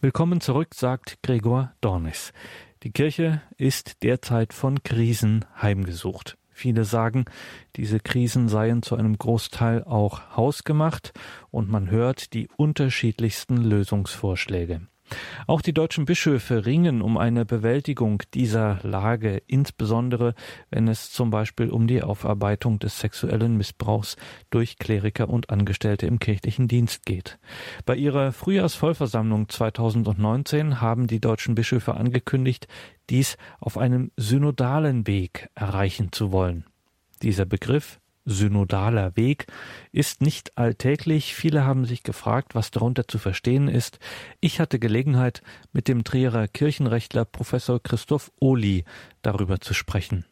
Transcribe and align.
Willkommen 0.00 0.40
zurück, 0.40 0.76
sagt 0.76 1.18
Gregor 1.24 1.72
Dornis. 1.80 2.32
Die 2.84 2.92
Kirche 2.92 3.42
ist 3.56 4.04
derzeit 4.04 4.52
von 4.52 4.84
Krisen 4.84 5.44
heimgesucht. 5.60 6.38
Viele 6.52 6.84
sagen, 6.84 7.24
diese 7.74 7.98
Krisen 7.98 8.48
seien 8.48 8.84
zu 8.84 8.94
einem 8.94 9.18
Großteil 9.18 9.82
auch 9.82 10.36
hausgemacht 10.36 11.14
und 11.50 11.68
man 11.68 11.90
hört 11.90 12.32
die 12.32 12.48
unterschiedlichsten 12.56 13.56
Lösungsvorschläge. 13.56 14.82
Auch 15.46 15.62
die 15.62 15.72
deutschen 15.72 16.04
Bischöfe 16.04 16.66
ringen 16.66 17.02
um 17.02 17.16
eine 17.16 17.44
Bewältigung 17.44 18.22
dieser 18.34 18.78
Lage, 18.82 19.42
insbesondere 19.46 20.34
wenn 20.70 20.88
es 20.88 21.10
zum 21.10 21.30
Beispiel 21.30 21.70
um 21.70 21.86
die 21.86 22.02
Aufarbeitung 22.02 22.78
des 22.78 23.00
sexuellen 23.00 23.56
Missbrauchs 23.56 24.16
durch 24.50 24.78
Kleriker 24.78 25.28
und 25.28 25.50
Angestellte 25.50 26.06
im 26.06 26.18
kirchlichen 26.18 26.68
Dienst 26.68 27.06
geht. 27.06 27.38
Bei 27.86 27.96
ihrer 27.96 28.32
Frühjahrsvollversammlung 28.32 29.48
2019 29.48 30.80
haben 30.80 31.06
die 31.06 31.20
deutschen 31.20 31.54
Bischöfe 31.54 31.94
angekündigt, 31.94 32.68
dies 33.10 33.36
auf 33.60 33.78
einem 33.78 34.10
synodalen 34.16 35.06
Weg 35.06 35.48
erreichen 35.54 36.12
zu 36.12 36.32
wollen. 36.32 36.64
Dieser 37.22 37.46
Begriff 37.46 38.00
synodaler 38.28 39.16
Weg 39.16 39.46
ist 39.90 40.20
nicht 40.20 40.56
alltäglich. 40.58 41.34
Viele 41.34 41.64
haben 41.64 41.84
sich 41.84 42.02
gefragt, 42.02 42.54
was 42.54 42.70
darunter 42.70 43.08
zu 43.08 43.18
verstehen 43.18 43.68
ist. 43.68 43.98
Ich 44.40 44.60
hatte 44.60 44.78
Gelegenheit, 44.78 45.42
mit 45.72 45.88
dem 45.88 46.04
Trierer 46.04 46.46
Kirchenrechtler 46.46 47.24
Professor 47.24 47.82
Christoph 47.82 48.30
Ohli 48.38 48.84
darüber 49.22 49.60
zu 49.60 49.74
sprechen. 49.74 50.24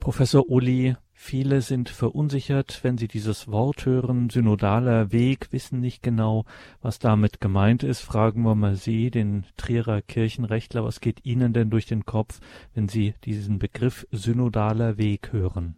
Professor 0.00 0.50
Ohli, 0.50 0.96
viele 1.14 1.62
sind 1.62 1.88
verunsichert, 1.88 2.80
wenn 2.82 2.98
sie 2.98 3.08
dieses 3.08 3.48
Wort 3.48 3.86
hören, 3.86 4.28
synodaler 4.28 5.12
Weg, 5.12 5.48
wissen 5.50 5.80
nicht 5.80 6.02
genau, 6.02 6.44
was 6.82 6.98
damit 6.98 7.40
gemeint 7.40 7.82
ist. 7.82 8.00
Fragen 8.00 8.42
wir 8.42 8.54
mal 8.54 8.76
Sie, 8.76 9.10
den 9.10 9.46
Trierer 9.56 10.02
Kirchenrechtler, 10.02 10.84
was 10.84 11.00
geht 11.00 11.24
Ihnen 11.24 11.54
denn 11.54 11.70
durch 11.70 11.86
den 11.86 12.04
Kopf, 12.04 12.40
wenn 12.74 12.88
Sie 12.88 13.14
diesen 13.24 13.58
Begriff 13.58 14.06
synodaler 14.10 14.98
Weg 14.98 15.32
hören? 15.32 15.76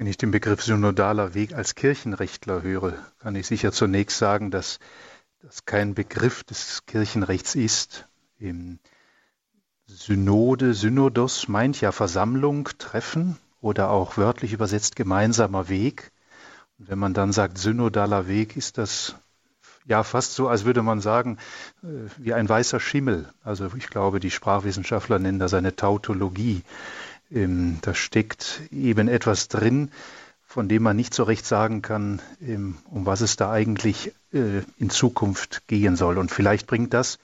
Wenn 0.00 0.06
ich 0.06 0.16
den 0.16 0.30
Begriff 0.30 0.62
synodaler 0.62 1.34
Weg 1.34 1.52
als 1.52 1.74
Kirchenrechtler 1.74 2.62
höre, 2.62 2.94
kann 3.18 3.36
ich 3.36 3.46
sicher 3.46 3.70
zunächst 3.70 4.16
sagen, 4.16 4.50
dass 4.50 4.78
das 5.42 5.66
kein 5.66 5.92
Begriff 5.92 6.42
des 6.42 6.86
Kirchenrechts 6.86 7.54
ist. 7.54 8.08
Im 8.38 8.78
Synode, 9.84 10.72
Synodos 10.72 11.48
meint 11.48 11.82
ja 11.82 11.92
Versammlung, 11.92 12.70
Treffen 12.78 13.36
oder 13.60 13.90
auch 13.90 14.16
wörtlich 14.16 14.54
übersetzt 14.54 14.96
gemeinsamer 14.96 15.68
Weg. 15.68 16.12
Und 16.78 16.88
wenn 16.88 16.98
man 16.98 17.12
dann 17.12 17.30
sagt 17.30 17.58
synodaler 17.58 18.26
Weg, 18.26 18.56
ist 18.56 18.78
das 18.78 19.16
ja 19.84 20.02
fast 20.02 20.32
so, 20.32 20.48
als 20.48 20.64
würde 20.64 20.80
man 20.80 21.02
sagen, 21.02 21.36
äh, 21.82 21.86
wie 22.16 22.32
ein 22.32 22.48
weißer 22.48 22.80
Schimmel. 22.80 23.28
Also 23.42 23.70
ich 23.76 23.88
glaube, 23.88 24.18
die 24.18 24.30
Sprachwissenschaftler 24.30 25.18
nennen 25.18 25.38
das 25.38 25.52
eine 25.52 25.76
Tautologie. 25.76 26.62
Ähm, 27.30 27.78
da 27.82 27.94
steckt 27.94 28.62
eben 28.70 29.08
etwas 29.08 29.48
drin, 29.48 29.90
von 30.42 30.68
dem 30.68 30.82
man 30.82 30.96
nicht 30.96 31.14
so 31.14 31.22
recht 31.22 31.46
sagen 31.46 31.80
kann, 31.80 32.20
ähm, 32.40 32.78
um 32.86 33.06
was 33.06 33.20
es 33.20 33.36
da 33.36 33.52
eigentlich 33.52 34.12
äh, 34.32 34.62
in 34.78 34.90
Zukunft 34.90 35.68
gehen 35.68 35.94
soll. 35.96 36.18
Und 36.18 36.30
vielleicht 36.30 36.66
bringt 36.66 36.92
das, 36.92 37.18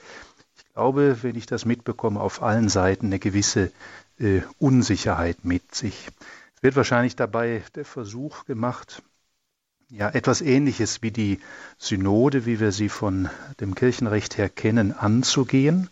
ich 0.56 0.72
glaube, 0.74 1.18
wenn 1.22 1.34
ich 1.34 1.46
das 1.46 1.64
mitbekomme, 1.64 2.20
auf 2.20 2.42
allen 2.42 2.68
Seiten 2.68 3.06
eine 3.06 3.18
gewisse 3.18 3.72
äh, 4.18 4.42
Unsicherheit 4.58 5.44
mit 5.44 5.74
sich. 5.74 6.08
Es 6.54 6.62
wird 6.62 6.76
wahrscheinlich 6.76 7.16
dabei 7.16 7.62
der 7.74 7.84
Versuch 7.84 8.44
gemacht, 8.44 9.02
ja, 9.88 10.08
etwas 10.08 10.40
Ähnliches 10.40 11.02
wie 11.02 11.10
die 11.10 11.40
Synode, 11.78 12.46
wie 12.46 12.60
wir 12.60 12.72
sie 12.72 12.88
von 12.88 13.28
dem 13.60 13.74
Kirchenrecht 13.74 14.36
her 14.36 14.48
kennen, 14.48 14.92
anzugehen. 14.92 15.90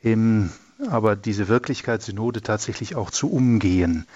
Im 0.00 0.50
aber 0.90 1.16
diese 1.16 1.48
Wirklichkeitssynode 1.48 2.42
tatsächlich 2.42 2.96
auch 2.96 3.10
zu 3.10 3.30
umgehen, 3.30 4.06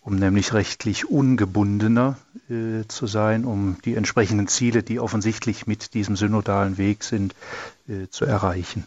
um 0.00 0.16
nämlich 0.16 0.52
rechtlich 0.52 1.08
ungebundener 1.08 2.18
äh, 2.48 2.86
zu 2.88 3.06
sein, 3.06 3.44
um 3.44 3.76
die 3.84 3.94
entsprechenden 3.94 4.48
Ziele, 4.48 4.82
die 4.82 5.00
offensichtlich 5.00 5.66
mit 5.66 5.94
diesem 5.94 6.16
synodalen 6.16 6.78
Weg 6.78 7.04
sind, 7.04 7.34
äh, 7.88 8.08
zu 8.08 8.24
erreichen. 8.24 8.84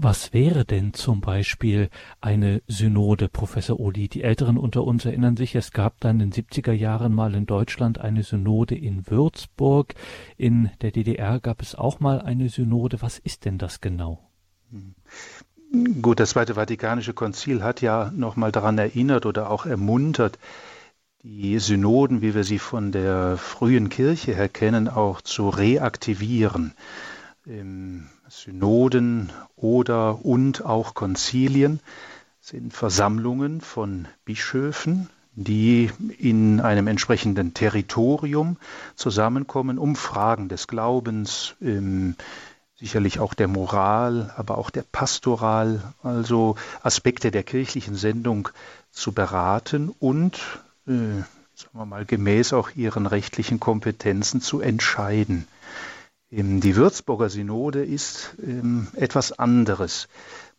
Was 0.00 0.32
wäre 0.32 0.64
denn 0.64 0.94
zum 0.94 1.20
Beispiel 1.20 1.90
eine 2.20 2.62
Synode, 2.68 3.28
Professor 3.28 3.80
Oli? 3.80 4.08
Die 4.08 4.22
Älteren 4.22 4.56
unter 4.56 4.84
uns 4.84 5.04
erinnern 5.04 5.36
sich, 5.36 5.56
es 5.56 5.72
gab 5.72 5.98
dann 5.98 6.20
in 6.20 6.30
den 6.30 6.44
70er 6.44 6.70
Jahren 6.70 7.12
mal 7.12 7.34
in 7.34 7.46
Deutschland 7.46 7.98
eine 7.98 8.22
Synode 8.22 8.76
in 8.76 9.10
Würzburg. 9.10 9.94
In 10.36 10.70
der 10.82 10.92
DDR 10.92 11.40
gab 11.40 11.60
es 11.60 11.74
auch 11.74 11.98
mal 11.98 12.20
eine 12.22 12.48
Synode. 12.48 13.02
Was 13.02 13.18
ist 13.18 13.44
denn 13.44 13.58
das 13.58 13.80
genau? 13.80 14.20
Gut, 15.70 16.18
das 16.18 16.30
Zweite 16.30 16.54
Vatikanische 16.54 17.12
Konzil 17.12 17.62
hat 17.62 17.82
ja 17.82 18.10
nochmal 18.14 18.52
daran 18.52 18.78
erinnert 18.78 19.26
oder 19.26 19.50
auch 19.50 19.66
ermuntert, 19.66 20.38
die 21.22 21.58
Synoden, 21.58 22.22
wie 22.22 22.34
wir 22.34 22.44
sie 22.44 22.58
von 22.58 22.90
der 22.90 23.36
frühen 23.36 23.90
Kirche 23.90 24.34
her 24.34 24.48
kennen, 24.48 24.88
auch 24.88 25.20
zu 25.20 25.50
reaktivieren. 25.50 26.72
Synoden 28.28 29.30
oder 29.56 30.24
und 30.24 30.64
auch 30.64 30.94
Konzilien 30.94 31.80
sind 32.40 32.72
Versammlungen 32.72 33.60
von 33.60 34.08
Bischöfen, 34.24 35.10
die 35.34 35.90
in 36.18 36.60
einem 36.60 36.86
entsprechenden 36.86 37.52
Territorium 37.52 38.56
zusammenkommen, 38.96 39.78
um 39.78 39.96
Fragen 39.96 40.48
des 40.48 40.66
Glaubens, 40.66 41.56
sicherlich 42.78 43.18
auch 43.18 43.34
der 43.34 43.48
Moral, 43.48 44.32
aber 44.36 44.58
auch 44.58 44.70
der 44.70 44.82
Pastoral, 44.82 45.92
also 46.02 46.56
Aspekte 46.82 47.30
der 47.30 47.42
kirchlichen 47.42 47.96
Sendung 47.96 48.48
zu 48.90 49.12
beraten 49.12 49.94
und, 49.98 50.36
äh, 50.86 51.22
sagen 51.54 51.72
wir 51.72 51.86
mal, 51.86 52.04
gemäß 52.04 52.52
auch 52.52 52.70
ihren 52.76 53.06
rechtlichen 53.06 53.58
Kompetenzen 53.58 54.40
zu 54.40 54.60
entscheiden. 54.60 55.48
Ähm, 56.30 56.60
die 56.60 56.76
Würzburger 56.76 57.30
Synode 57.30 57.84
ist 57.84 58.34
ähm, 58.42 58.88
etwas 58.94 59.38
anderes. 59.38 60.08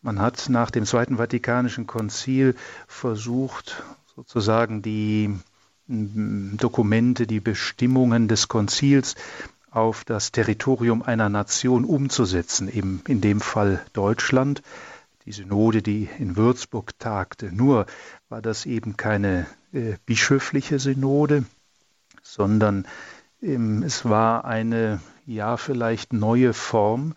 Man 0.02 0.20
hat 0.20 0.48
nach 0.48 0.70
dem 0.70 0.84
Zweiten 0.84 1.16
Vatikanischen 1.16 1.86
Konzil 1.86 2.54
versucht, 2.86 3.82
sozusagen 4.14 4.82
die 4.82 5.34
Dokumente, 5.86 7.26
die 7.26 7.40
Bestimmungen 7.40 8.28
des 8.28 8.46
Konzils 8.48 9.16
auf 9.70 10.04
das 10.04 10.32
Territorium 10.32 11.02
einer 11.02 11.28
Nation 11.28 11.84
umzusetzen, 11.84 12.68
eben 12.68 13.02
in 13.06 13.20
dem 13.20 13.40
Fall 13.40 13.84
Deutschland, 13.92 14.62
die 15.26 15.32
Synode, 15.32 15.82
die 15.82 16.08
in 16.18 16.36
Würzburg 16.36 16.98
tagte. 16.98 17.52
Nur 17.52 17.86
war 18.28 18.42
das 18.42 18.66
eben 18.66 18.96
keine 18.96 19.46
äh, 19.72 19.94
bischöfliche 20.06 20.78
Synode, 20.78 21.44
sondern 22.22 22.86
ähm, 23.42 23.82
es 23.82 24.04
war 24.04 24.44
eine, 24.44 25.00
ja, 25.26 25.56
vielleicht 25.56 26.12
neue 26.12 26.52
Form, 26.52 27.14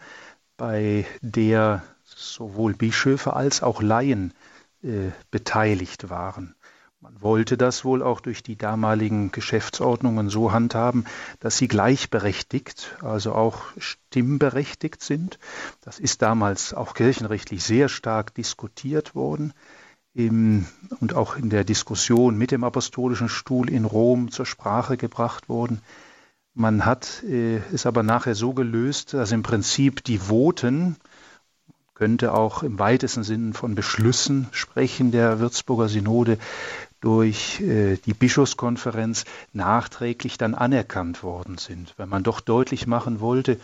bei 0.58 1.06
der 1.22 1.84
sowohl 2.04 2.74
Bischöfe 2.74 3.34
als 3.34 3.64
auch 3.64 3.82
Laien 3.82 4.34
äh, 4.84 5.12
beteiligt 5.32 6.10
waren. 6.10 6.56
Man 7.04 7.22
wollte 7.22 7.58
das 7.58 7.84
wohl 7.84 8.02
auch 8.02 8.22
durch 8.22 8.44
die 8.44 8.56
damaligen 8.56 9.34
Geschäftsordnungen 9.34 10.30
so 10.30 10.54
handhaben, 10.54 11.04
dass 11.42 11.58
sie 11.58 11.68
gleichberechtigt, 11.68 12.96
also 13.02 13.34
auch 13.34 13.64
stimmberechtigt 13.78 15.04
sind. 15.04 15.38
Das 15.82 16.00
ist 16.00 16.22
damals 16.22 16.74
auch 16.74 16.94
kirchenrechtlich 16.94 17.62
sehr 17.62 17.90
stark 17.90 18.34
diskutiert 18.36 19.16
worden 19.16 19.52
und 20.16 21.14
auch 21.14 21.36
in 21.36 21.50
der 21.50 21.66
Diskussion 21.66 22.38
mit 22.38 22.52
dem 22.52 22.64
Apostolischen 22.64 23.28
Stuhl 23.28 23.70
in 23.70 23.84
Rom 23.84 24.32
zur 24.32 24.46
Sprache 24.46 24.96
gebracht 24.96 25.50
worden. 25.50 25.82
Man 26.54 26.86
hat 26.86 27.22
äh, 27.24 27.58
es 27.74 27.86
aber 27.86 28.04
nachher 28.04 28.36
so 28.36 28.54
gelöst, 28.54 29.14
dass 29.14 29.34
im 29.34 29.44
Prinzip 29.44 30.06
die 30.06 30.20
Voten, 30.20 30.96
könnte 31.96 32.34
auch 32.34 32.64
im 32.64 32.80
weitesten 32.80 33.24
Sinne 33.24 33.54
von 33.54 33.76
Beschlüssen 33.76 34.48
sprechen 34.52 35.12
der 35.12 35.40
Würzburger 35.40 35.90
Synode, 35.90 36.38
durch 37.04 37.60
äh, 37.60 37.98
die 37.98 38.14
Bischofskonferenz 38.14 39.26
nachträglich 39.52 40.38
dann 40.38 40.56
anerkannt 40.56 41.22
worden 41.22 41.58
sind. 41.58 41.94
Wenn 41.98 42.08
man 42.08 42.24
doch 42.24 42.40
deutlich 42.40 42.88
machen 42.88 43.20
wollte, 43.20 43.60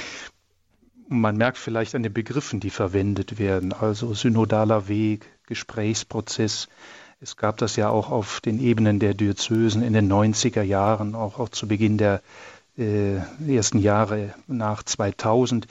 Man 1.10 1.36
merkt 1.36 1.56
vielleicht 1.56 1.94
an 1.94 2.02
den 2.02 2.12
Begriffen, 2.12 2.60
die 2.60 2.70
verwendet 2.70 3.38
werden, 3.38 3.72
also 3.72 4.12
synodaler 4.12 4.88
Weg, 4.88 5.26
Gesprächsprozess. 5.46 6.68
Es 7.20 7.36
gab 7.36 7.56
das 7.56 7.76
ja 7.76 7.88
auch 7.88 8.10
auf 8.10 8.40
den 8.40 8.60
Ebenen 8.60 8.98
der 8.98 9.14
Diözesen 9.14 9.82
in 9.82 9.94
den 9.94 10.12
90er 10.12 10.62
Jahren, 10.62 11.14
auch, 11.14 11.38
auch 11.38 11.48
zu 11.48 11.66
Beginn 11.66 11.96
der 11.96 12.22
äh, 12.76 13.16
ersten 13.46 13.78
Jahre 13.78 14.34
nach 14.46 14.82
2000 14.82 15.66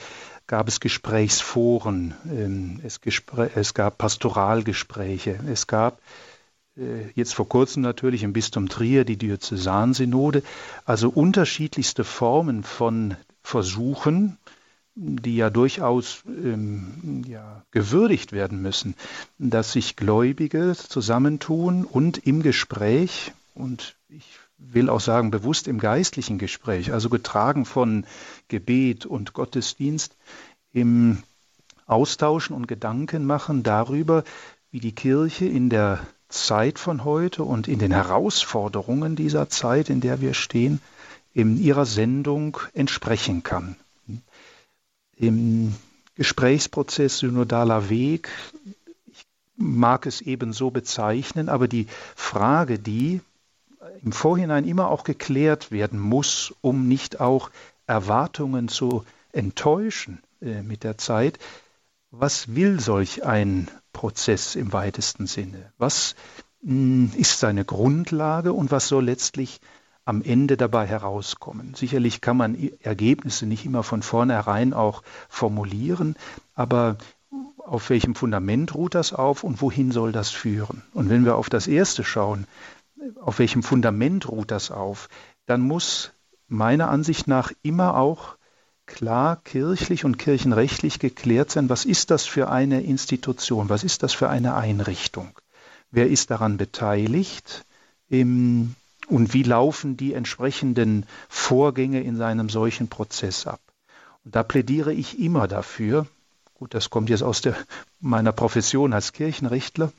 gab 0.48 0.66
es 0.66 0.80
Gesprächsforen, 0.80 2.14
ähm, 2.24 2.80
es, 2.82 3.00
Gespr 3.00 3.50
es, 3.54 3.74
gab 3.74 3.98
Pastoralgespräche, 3.98 5.38
es 5.50 5.66
gab 5.66 6.00
jetzt 7.14 7.34
vor 7.34 7.48
kurzem 7.48 7.82
natürlich 7.82 8.22
im 8.22 8.32
Bistum 8.32 8.68
Trier 8.68 9.04
die 9.04 9.16
Diözesansynode, 9.16 10.42
also 10.84 11.08
unterschiedlichste 11.08 12.04
Formen 12.04 12.62
von 12.62 13.16
Versuchen, 13.42 14.38
die 14.94 15.36
ja 15.36 15.48
durchaus 15.48 16.22
ähm, 16.26 17.22
ja, 17.26 17.62
gewürdigt 17.70 18.32
werden 18.32 18.60
müssen, 18.60 18.94
dass 19.38 19.72
sich 19.72 19.96
Gläubige 19.96 20.74
zusammentun 20.76 21.84
und 21.84 22.18
im 22.18 22.42
Gespräch, 22.42 23.32
und 23.54 23.94
ich 24.08 24.26
will 24.58 24.90
auch 24.90 25.00
sagen 25.00 25.30
bewusst 25.30 25.68
im 25.68 25.78
geistlichen 25.78 26.38
Gespräch, 26.38 26.92
also 26.92 27.08
getragen 27.10 27.64
von 27.64 28.04
Gebet 28.48 29.06
und 29.06 29.32
Gottesdienst, 29.32 30.16
im 30.72 31.22
Austauschen 31.86 32.54
und 32.54 32.66
Gedanken 32.66 33.24
machen 33.24 33.62
darüber, 33.62 34.24
wie 34.70 34.80
die 34.80 34.94
Kirche 34.94 35.46
in 35.46 35.70
der 35.70 36.00
Zeit 36.28 36.78
von 36.78 37.04
heute 37.04 37.42
und 37.42 37.68
in 37.68 37.78
den 37.78 37.92
Herausforderungen 37.92 39.16
dieser 39.16 39.48
Zeit, 39.48 39.90
in 39.90 40.00
der 40.00 40.20
wir 40.20 40.34
stehen, 40.34 40.80
in 41.32 41.60
ihrer 41.60 41.86
Sendung 41.86 42.58
entsprechen 42.74 43.42
kann. 43.42 43.76
Im 45.16 45.74
Gesprächsprozess 46.16 47.18
synodaler 47.18 47.88
Weg, 47.88 48.28
ich 49.06 49.26
mag 49.56 50.06
es 50.06 50.20
eben 50.20 50.52
so 50.52 50.70
bezeichnen, 50.70 51.48
aber 51.48 51.68
die 51.68 51.86
Frage, 52.14 52.78
die 52.78 53.20
im 54.02 54.12
Vorhinein 54.12 54.66
immer 54.66 54.90
auch 54.90 55.04
geklärt 55.04 55.70
werden 55.70 55.98
muss, 55.98 56.54
um 56.60 56.88
nicht 56.88 57.20
auch 57.20 57.50
Erwartungen 57.86 58.68
zu 58.68 59.04
enttäuschen 59.32 60.22
äh, 60.40 60.62
mit 60.62 60.84
der 60.84 60.98
Zeit, 60.98 61.38
was 62.10 62.54
will 62.54 62.80
solch 62.80 63.24
ein 63.24 63.68
Prozess 63.92 64.54
im 64.54 64.72
weitesten 64.72 65.26
Sinne? 65.26 65.72
Was 65.78 66.14
hm, 66.62 67.12
ist 67.16 67.38
seine 67.38 67.64
Grundlage 67.64 68.52
und 68.52 68.70
was 68.70 68.88
soll 68.88 69.04
letztlich 69.04 69.60
am 70.04 70.22
Ende 70.22 70.56
dabei 70.56 70.86
herauskommen? 70.86 71.74
Sicherlich 71.74 72.20
kann 72.20 72.36
man 72.36 72.56
Ergebnisse 72.80 73.46
nicht 73.46 73.64
immer 73.66 73.82
von 73.82 74.02
vornherein 74.02 74.72
auch 74.72 75.02
formulieren, 75.28 76.16
aber 76.54 76.96
auf 77.58 77.90
welchem 77.90 78.14
Fundament 78.14 78.74
ruht 78.74 78.94
das 78.94 79.12
auf 79.12 79.44
und 79.44 79.60
wohin 79.60 79.92
soll 79.92 80.12
das 80.12 80.30
führen? 80.30 80.82
Und 80.94 81.10
wenn 81.10 81.26
wir 81.26 81.36
auf 81.36 81.50
das 81.50 81.66
erste 81.66 82.04
schauen, 82.04 82.46
auf 83.20 83.38
welchem 83.38 83.62
Fundament 83.62 84.28
ruht 84.28 84.50
das 84.50 84.70
auf, 84.70 85.10
dann 85.44 85.60
muss 85.60 86.12
meiner 86.48 86.88
Ansicht 86.88 87.28
nach 87.28 87.52
immer 87.62 87.96
auch 87.96 88.37
klar 88.88 89.36
kirchlich 89.44 90.04
und 90.04 90.18
kirchenrechtlich 90.18 90.98
geklärt 90.98 91.52
sein, 91.52 91.68
was 91.68 91.84
ist 91.84 92.10
das 92.10 92.24
für 92.26 92.50
eine 92.50 92.82
Institution, 92.82 93.68
was 93.68 93.84
ist 93.84 94.02
das 94.02 94.12
für 94.12 94.28
eine 94.28 94.54
Einrichtung, 94.54 95.30
wer 95.92 96.08
ist 96.08 96.30
daran 96.30 96.56
beteiligt 96.56 97.64
und 98.10 98.74
wie 99.08 99.42
laufen 99.42 99.96
die 99.96 100.14
entsprechenden 100.14 101.06
Vorgänge 101.28 102.02
in 102.02 102.16
seinem 102.16 102.48
solchen 102.48 102.88
Prozess 102.88 103.46
ab. 103.46 103.60
Und 104.24 104.34
da 104.34 104.42
plädiere 104.42 104.92
ich 104.92 105.20
immer 105.20 105.46
dafür, 105.46 106.06
gut, 106.54 106.74
das 106.74 106.90
kommt 106.90 107.10
jetzt 107.10 107.22
aus 107.22 107.40
der, 107.40 107.54
meiner 108.00 108.32
Profession 108.32 108.92
als 108.92 109.12
Kirchenrechtler, 109.12 109.92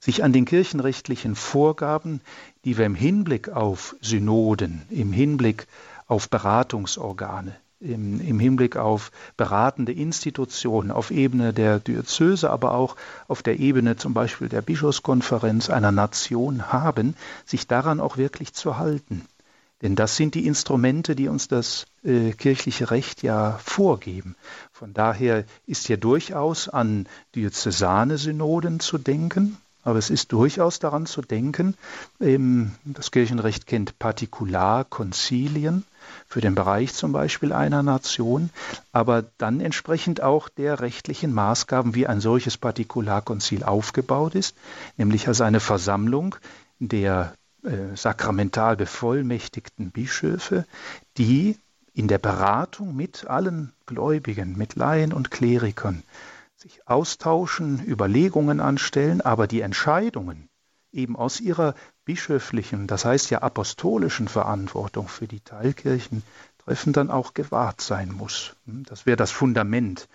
sich 0.00 0.22
an 0.22 0.32
den 0.32 0.44
kirchenrechtlichen 0.44 1.36
Vorgaben, 1.36 2.20
die 2.64 2.76
wir 2.76 2.84
im 2.84 2.94
Hinblick 2.94 3.48
auf 3.48 3.96
Synoden, 4.02 4.82
im 4.90 5.12
Hinblick 5.12 5.66
auf 6.06 6.28
Beratungsorgane, 6.28 7.56
im, 7.84 8.20
im 8.20 8.40
Hinblick 8.40 8.76
auf 8.76 9.12
beratende 9.36 9.92
Institutionen 9.92 10.90
auf 10.90 11.10
Ebene 11.10 11.52
der 11.52 11.78
Diözese, 11.78 12.50
aber 12.50 12.72
auch 12.72 12.96
auf 13.28 13.42
der 13.42 13.60
Ebene 13.60 13.96
zum 13.96 14.14
Beispiel 14.14 14.48
der 14.48 14.62
Bischofskonferenz 14.62 15.70
einer 15.70 15.92
Nation 15.92 16.72
haben, 16.72 17.14
sich 17.44 17.66
daran 17.66 18.00
auch 18.00 18.16
wirklich 18.16 18.54
zu 18.54 18.78
halten. 18.78 19.26
Denn 19.82 19.96
das 19.96 20.16
sind 20.16 20.34
die 20.34 20.46
Instrumente, 20.46 21.14
die 21.14 21.28
uns 21.28 21.46
das 21.48 21.86
äh, 22.04 22.32
kirchliche 22.32 22.90
Recht 22.90 23.22
ja 23.22 23.58
vorgeben. 23.62 24.34
Von 24.72 24.94
daher 24.94 25.44
ist 25.66 25.86
hier 25.86 25.98
durchaus 25.98 26.68
an 26.70 27.06
diözesane 27.34 28.16
Synoden 28.16 28.80
zu 28.80 28.96
denken, 28.96 29.58
aber 29.84 29.98
es 29.98 30.10
ist 30.10 30.32
durchaus 30.32 30.78
daran 30.78 31.06
zu 31.06 31.22
denken, 31.22 31.76
das 32.18 33.10
Kirchenrecht 33.10 33.66
kennt 33.66 33.98
Partikularkonzilien, 33.98 35.84
für 36.28 36.40
den 36.40 36.54
Bereich 36.54 36.94
zum 36.94 37.12
Beispiel 37.12 37.52
einer 37.52 37.82
Nation, 37.82 38.50
aber 38.92 39.24
dann 39.38 39.60
entsprechend 39.60 40.22
auch 40.22 40.48
der 40.48 40.80
rechtlichen 40.80 41.32
Maßgaben, 41.32 41.94
wie 41.94 42.06
ein 42.06 42.20
solches 42.20 42.56
Partikularkonzil 42.56 43.62
aufgebaut 43.62 44.34
ist, 44.34 44.56
nämlich 44.96 45.28
als 45.28 45.40
eine 45.40 45.60
Versammlung 45.60 46.36
der 46.78 47.34
äh, 47.62 47.96
sakramental 47.96 48.76
bevollmächtigten 48.76 49.90
Bischöfe, 49.90 50.66
die 51.16 51.56
in 51.94 52.08
der 52.08 52.18
Beratung 52.18 52.96
mit 52.96 53.26
allen 53.26 53.72
Gläubigen, 53.86 54.58
mit 54.58 54.74
Laien 54.74 55.12
und 55.12 55.30
Klerikern 55.30 56.02
sich 56.64 56.88
austauschen, 56.88 57.84
Überlegungen 57.86 58.58
anstellen, 58.58 59.20
aber 59.20 59.46
die 59.46 59.60
Entscheidungen 59.60 60.48
eben 60.92 61.14
aus 61.14 61.38
ihrer 61.38 61.74
bischöflichen, 62.06 62.86
das 62.86 63.04
heißt 63.04 63.28
ja 63.30 63.42
apostolischen 63.42 64.28
Verantwortung 64.28 65.08
für 65.08 65.28
die 65.28 65.40
Teilkirchen 65.40 66.22
treffen, 66.64 66.94
dann 66.94 67.10
auch 67.10 67.34
gewahrt 67.34 67.82
sein 67.82 68.10
muss. 68.10 68.56
Das 68.64 69.04
wäre 69.04 69.18
das 69.18 69.30
Fundament. 69.30 70.08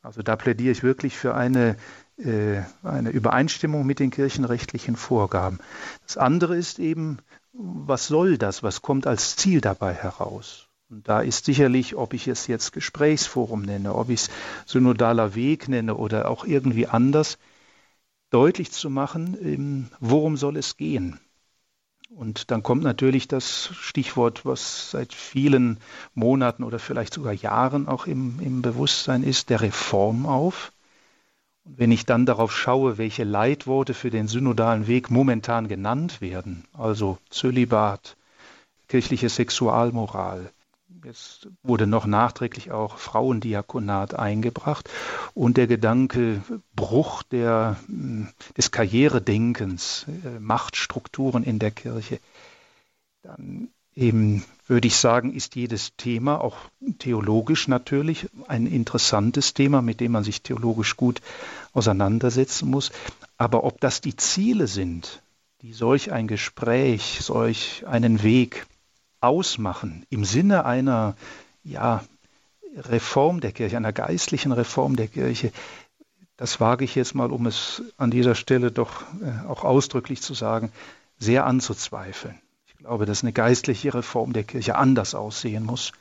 Also 0.00 0.22
da 0.22 0.36
plädiere 0.36 0.70
ich 0.70 0.84
wirklich 0.84 1.16
für 1.16 1.34
eine, 1.34 1.76
äh, 2.18 2.60
eine 2.84 3.10
Übereinstimmung 3.10 3.84
mit 3.84 3.98
den 3.98 4.12
kirchenrechtlichen 4.12 4.94
Vorgaben. 4.94 5.58
Das 6.06 6.16
andere 6.16 6.56
ist 6.56 6.78
eben, 6.78 7.18
was 7.52 8.06
soll 8.06 8.38
das? 8.38 8.62
Was 8.62 8.80
kommt 8.80 9.08
als 9.08 9.34
Ziel 9.34 9.60
dabei 9.60 9.92
heraus? 9.92 10.65
Und 10.88 11.08
da 11.08 11.20
ist 11.20 11.44
sicherlich, 11.44 11.96
ob 11.96 12.14
ich 12.14 12.28
es 12.28 12.46
jetzt 12.46 12.72
Gesprächsforum 12.72 13.62
nenne, 13.62 13.94
ob 13.94 14.08
ich 14.08 14.22
es 14.22 14.30
synodaler 14.66 15.34
Weg 15.34 15.68
nenne 15.68 15.96
oder 15.96 16.30
auch 16.30 16.44
irgendwie 16.44 16.86
anders, 16.86 17.38
deutlich 18.30 18.70
zu 18.70 18.88
machen, 18.90 19.90
worum 20.00 20.36
soll 20.36 20.56
es 20.56 20.76
gehen. 20.76 21.18
Und 22.10 22.50
dann 22.50 22.62
kommt 22.62 22.84
natürlich 22.84 23.26
das 23.26 23.70
Stichwort, 23.74 24.46
was 24.46 24.92
seit 24.92 25.12
vielen 25.12 25.78
Monaten 26.14 26.62
oder 26.62 26.78
vielleicht 26.78 27.12
sogar 27.12 27.32
Jahren 27.32 27.88
auch 27.88 28.06
im, 28.06 28.38
im 28.40 28.62
Bewusstsein 28.62 29.22
ist, 29.22 29.50
der 29.50 29.60
Reform 29.60 30.24
auf. 30.24 30.72
Und 31.64 31.78
wenn 31.78 31.90
ich 31.90 32.06
dann 32.06 32.24
darauf 32.24 32.56
schaue, 32.56 32.96
welche 32.96 33.24
Leitworte 33.24 33.92
für 33.92 34.10
den 34.10 34.28
synodalen 34.28 34.86
Weg 34.86 35.10
momentan 35.10 35.66
genannt 35.66 36.20
werden, 36.20 36.64
also 36.72 37.18
Zölibat, 37.28 38.16
kirchliche 38.86 39.28
Sexualmoral, 39.28 40.52
Jetzt 41.06 41.46
wurde 41.62 41.86
noch 41.86 42.04
nachträglich 42.04 42.72
auch 42.72 42.98
Frauendiakonat 42.98 44.14
eingebracht 44.14 44.90
und 45.34 45.56
der 45.56 45.68
Gedanke 45.68 46.42
Bruch 46.74 47.22
der, 47.22 47.76
hm, 47.86 48.26
des 48.56 48.72
Karrieredenkens, 48.72 50.06
äh, 50.24 50.40
Machtstrukturen 50.40 51.44
in 51.44 51.60
der 51.60 51.70
Kirche. 51.70 52.18
Dann 53.22 53.68
eben 53.94 54.44
würde 54.66 54.88
ich 54.88 54.96
sagen, 54.96 55.32
ist 55.32 55.54
jedes 55.54 55.94
Thema, 55.96 56.40
auch 56.40 56.56
theologisch 56.98 57.68
natürlich, 57.68 58.28
ein 58.48 58.66
interessantes 58.66 59.54
Thema, 59.54 59.82
mit 59.82 60.00
dem 60.00 60.10
man 60.10 60.24
sich 60.24 60.42
theologisch 60.42 60.96
gut 60.96 61.22
auseinandersetzen 61.72 62.68
muss. 62.68 62.90
Aber 63.36 63.62
ob 63.62 63.80
das 63.80 64.00
die 64.00 64.16
Ziele 64.16 64.66
sind, 64.66 65.22
die 65.62 65.72
solch 65.72 66.10
ein 66.10 66.26
Gespräch, 66.26 67.20
solch 67.22 67.86
einen 67.86 68.24
Weg 68.24 68.66
ausmachen 69.26 70.06
im 70.08 70.24
Sinne 70.24 70.64
einer 70.64 71.16
ja, 71.64 72.04
Reform 72.76 73.40
der 73.40 73.52
Kirche, 73.52 73.76
einer 73.76 73.92
geistlichen 73.92 74.52
Reform 74.52 74.96
der 74.96 75.08
Kirche, 75.08 75.52
das 76.36 76.60
wage 76.60 76.84
ich 76.84 76.94
jetzt 76.94 77.14
mal, 77.14 77.32
um 77.32 77.46
es 77.46 77.82
an 77.96 78.10
dieser 78.10 78.34
Stelle 78.34 78.70
doch 78.70 79.02
äh, 79.22 79.46
auch 79.48 79.64
ausdrücklich 79.64 80.20
zu 80.20 80.34
sagen, 80.34 80.70
sehr 81.18 81.46
anzuzweifeln. 81.46 82.38
Ich 82.66 82.76
glaube, 82.76 83.06
dass 83.06 83.22
eine 83.22 83.32
geistliche 83.32 83.94
Reform 83.94 84.32
der 84.32 84.44
Kirche 84.44 84.76
anders 84.76 85.14
aussehen 85.14 85.64
muss, 85.64 85.92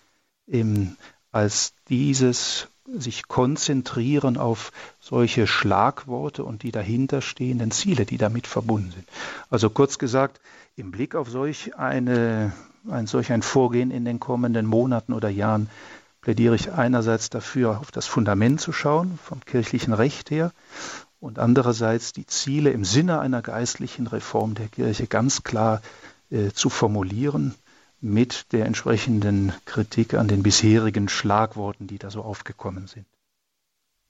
eben 0.48 0.98
als 1.32 1.74
dieses 1.90 2.68
sich 2.88 3.28
konzentrieren 3.28 4.38
auf 4.38 4.72
solche 5.00 5.48
Schlagworte 5.48 6.44
und 6.44 6.64
die 6.64 6.72
dahinterstehenden 6.72 7.72
Ziele, 7.72 8.06
die 8.06 8.18
damit 8.18 8.46
verbunden 8.46 8.92
sind. 8.92 9.08
Also 9.50 9.70
kurz 9.70 9.98
gesagt, 9.98 10.40
im 10.76 10.92
Blick 10.92 11.16
auf 11.16 11.30
solch 11.30 11.76
eine 11.78 12.54
ein 12.90 13.08
solch 13.08 13.32
ein 13.32 13.42
Vorgehen 13.42 13.92
in 13.92 14.06
den 14.06 14.20
kommenden 14.20 14.66
Monaten 14.66 15.14
oder 15.14 15.30
Jahren 15.30 15.70
plädiere 16.22 16.56
ich 16.56 16.72
einerseits 16.72 17.30
dafür, 17.30 17.80
auf 17.80 17.92
das 17.92 18.08
Fundament 18.08 18.60
zu 18.60 18.72
schauen, 18.72 19.20
vom 19.24 19.42
kirchlichen 19.42 19.94
Recht 19.94 20.32
her, 20.32 20.52
und 21.20 21.40
andererseits 21.40 22.14
die 22.14 22.26
Ziele 22.26 22.72
im 22.72 22.84
Sinne 22.84 23.20
einer 23.20 23.42
geistlichen 23.42 24.08
Reform 24.08 24.56
der 24.56 24.68
Kirche 24.68 25.08
ganz 25.08 25.44
klar 25.44 25.82
äh, 26.30 26.52
zu 26.52 26.70
formulieren 26.70 27.56
mit 28.02 28.52
der 28.54 28.66
entsprechenden 28.66 29.54
Kritik 29.66 30.14
an 30.14 30.28
den 30.28 30.44
bisherigen 30.44 31.10
Schlagworten, 31.10 31.88
die 31.88 31.98
da 31.98 32.10
so 32.10 32.22
aufgekommen 32.22 32.88
sind. 32.88 33.06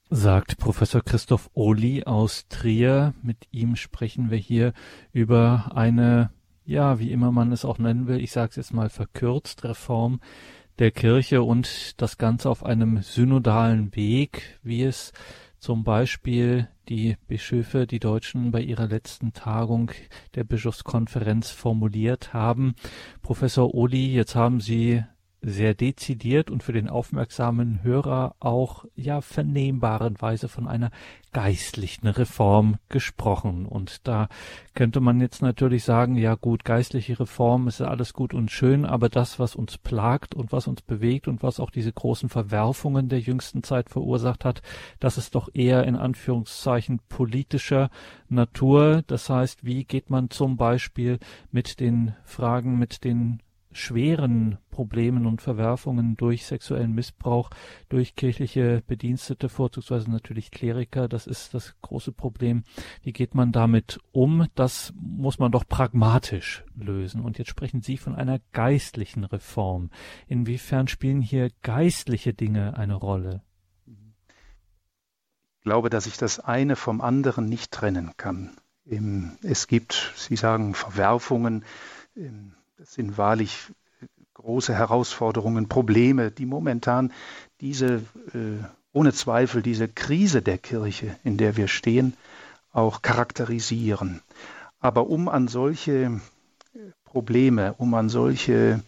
Sagt 0.10 0.58
Professor 0.58 1.02
Christoph 1.02 1.50
Ohli 1.54 2.04
aus 2.04 2.46
Trier. 2.50 3.14
Mit 3.24 3.48
ihm 3.52 3.76
sprechen 3.76 4.30
wir 4.30 4.38
hier 4.38 4.74
über 5.14 5.72
eine 5.74 6.30
ja, 6.66 7.00
wie 7.00 7.12
immer 7.12 7.32
man 7.32 7.52
es 7.52 7.66
auch 7.66 7.78
nennen 7.78 8.08
will, 8.08 8.20
ich 8.20 8.32
sage 8.32 8.50
es 8.50 8.56
jetzt 8.56 8.74
mal 8.74 8.90
verkürzt, 8.90 9.64
Reform 9.64 10.20
der 10.80 10.92
Kirche 10.92 11.42
und 11.42 12.02
das 12.02 12.18
Ganze 12.18 12.50
auf 12.50 12.66
einem 12.66 13.02
synodalen 13.02 13.96
Weg, 13.96 14.60
wie 14.64 14.84
es 14.84 15.14
zum 15.60 15.84
Beispiel 15.84 16.68
die 16.90 17.18
Bischöfe, 17.28 17.88
die 17.88 18.00
Deutschen 18.00 18.52
bei 18.52 18.62
ihrer 18.62 18.88
letzten 18.88 19.34
Tagung 19.34 19.92
der 20.36 20.44
Bischofskonferenz 20.44 21.50
formuliert 21.50 22.34
haben. 22.34 22.76
Professor 23.22 23.74
Oli, 23.74 24.14
jetzt 24.14 24.36
haben 24.36 24.60
Sie 24.60 25.04
sehr 25.46 25.76
dezidiert 25.76 26.50
und 26.50 26.64
für 26.64 26.74
den 26.74 26.90
aufmerksamen 26.90 27.84
Hörer 27.84 28.36
auch 28.40 28.86
ja 28.96 29.22
vernehmbaren 29.22 30.20
Weise 30.20 30.48
von 30.48 30.68
einer 30.68 30.90
geistlichen 31.34 32.08
Reform 32.08 32.78
gesprochen. 32.90 33.66
Und 33.66 34.08
da 34.08 34.28
könnte 34.74 35.02
man 35.02 35.22
jetzt 35.22 35.42
natürlich 35.42 35.84
sagen, 35.84 36.16
ja 36.16 36.34
gut, 36.36 36.66
geistliche 36.66 37.20
Reform 37.20 37.68
ist 37.68 37.82
alles 37.82 38.14
gut 38.14 38.34
und 38.34 38.50
schön, 38.50 38.86
aber 38.86 39.08
das, 39.10 39.38
was 39.38 39.56
uns 39.56 39.78
plagt 39.78 40.34
und 40.34 40.52
was 40.52 40.68
uns 40.68 40.82
bewegt 40.82 41.28
und 41.28 41.44
was 41.44 41.60
auch 41.60 41.70
diese 41.70 41.94
großen 41.94 42.30
Verwerfungen 42.30 43.08
der 43.08 43.20
jüngsten 43.20 43.62
Zeit 43.62 43.90
verursacht 43.90 44.46
hat, 44.46 44.64
das 45.00 45.18
ist 45.18 45.36
doch 45.36 45.50
eher 45.54 45.84
in 45.84 45.96
Anführungszeichen 45.96 47.02
politischer 47.08 47.92
Natur. 48.30 49.04
Das 49.06 49.30
heißt, 49.30 49.64
wie 49.64 49.84
geht 49.84 50.10
man 50.10 50.32
zum 50.32 50.58
Beispiel 50.58 51.20
mit 51.52 51.80
den 51.80 52.16
Fragen, 52.24 52.80
mit 52.80 53.04
den 53.04 53.42
schweren 53.76 54.58
Problemen 54.72 55.26
und 55.26 55.42
Verwerfungen 55.42 56.16
durch 56.16 56.46
sexuellen 56.46 56.94
Missbrauch 56.94 57.50
durch 57.90 58.16
kirchliche 58.16 58.82
Bedienstete, 58.88 59.50
vorzugsweise 59.50 60.10
natürlich 60.10 60.50
Kleriker. 60.50 61.08
Das 61.10 61.28
ist 61.28 61.54
das 61.54 61.76
große 61.82 62.14
Problem. 62.14 62.64
Wie 63.02 63.12
geht 63.12 63.36
man 63.36 63.52
damit 63.52 64.00
um? 64.12 64.48
Das 64.56 64.94
muss 64.96 65.40
man 65.40 65.52
doch 65.52 65.68
pragmatisch 65.68 66.64
lösen. 66.76 67.22
Und 67.22 67.38
jetzt 67.38 67.50
sprechen 67.50 67.82
Sie 67.82 67.98
von 67.98 68.16
einer 68.16 68.40
geistlichen 68.54 69.26
Reform. 69.26 69.90
Inwiefern 70.28 70.88
spielen 70.88 71.22
hier 71.22 71.50
geistliche 71.62 72.34
Dinge 72.34 72.78
eine 72.78 72.96
Rolle? 72.96 73.42
Ich 75.58 75.64
glaube, 75.64 75.90
dass 75.90 76.06
ich 76.06 76.18
das 76.18 76.40
eine 76.40 76.76
vom 76.76 77.02
anderen 77.02 77.46
nicht 77.46 77.72
trennen 77.72 78.12
kann. 78.18 78.56
Es 79.42 79.68
gibt, 79.68 80.14
Sie 80.16 80.36
sagen, 80.36 80.76
Verwerfungen, 80.76 81.66
das 82.78 82.94
sind 82.94 83.18
wahrlich 83.18 83.72
große 84.34 84.74
Herausforderungen, 84.74 85.70
Probleme, 85.70 86.30
die 86.32 86.46
momentan 86.46 87.14
diese, 87.62 88.02
äh, 88.34 88.62
ohne 88.92 89.14
Zweifel, 89.14 89.62
diese 89.62 89.88
Krise 89.88 90.42
der 90.42 90.58
Kirche, 90.58 91.16
in 91.24 91.38
der 91.38 91.56
wir 91.56 91.70
stehen, 91.70 92.16
auch 92.74 93.02
charakterisieren. 93.02 94.22
Aber 94.80 95.08
um 95.08 95.30
an 95.30 95.48
solche 95.48 96.20
Probleme, 97.06 97.74
um 97.78 97.94
an 97.94 98.10
solche 98.10 98.84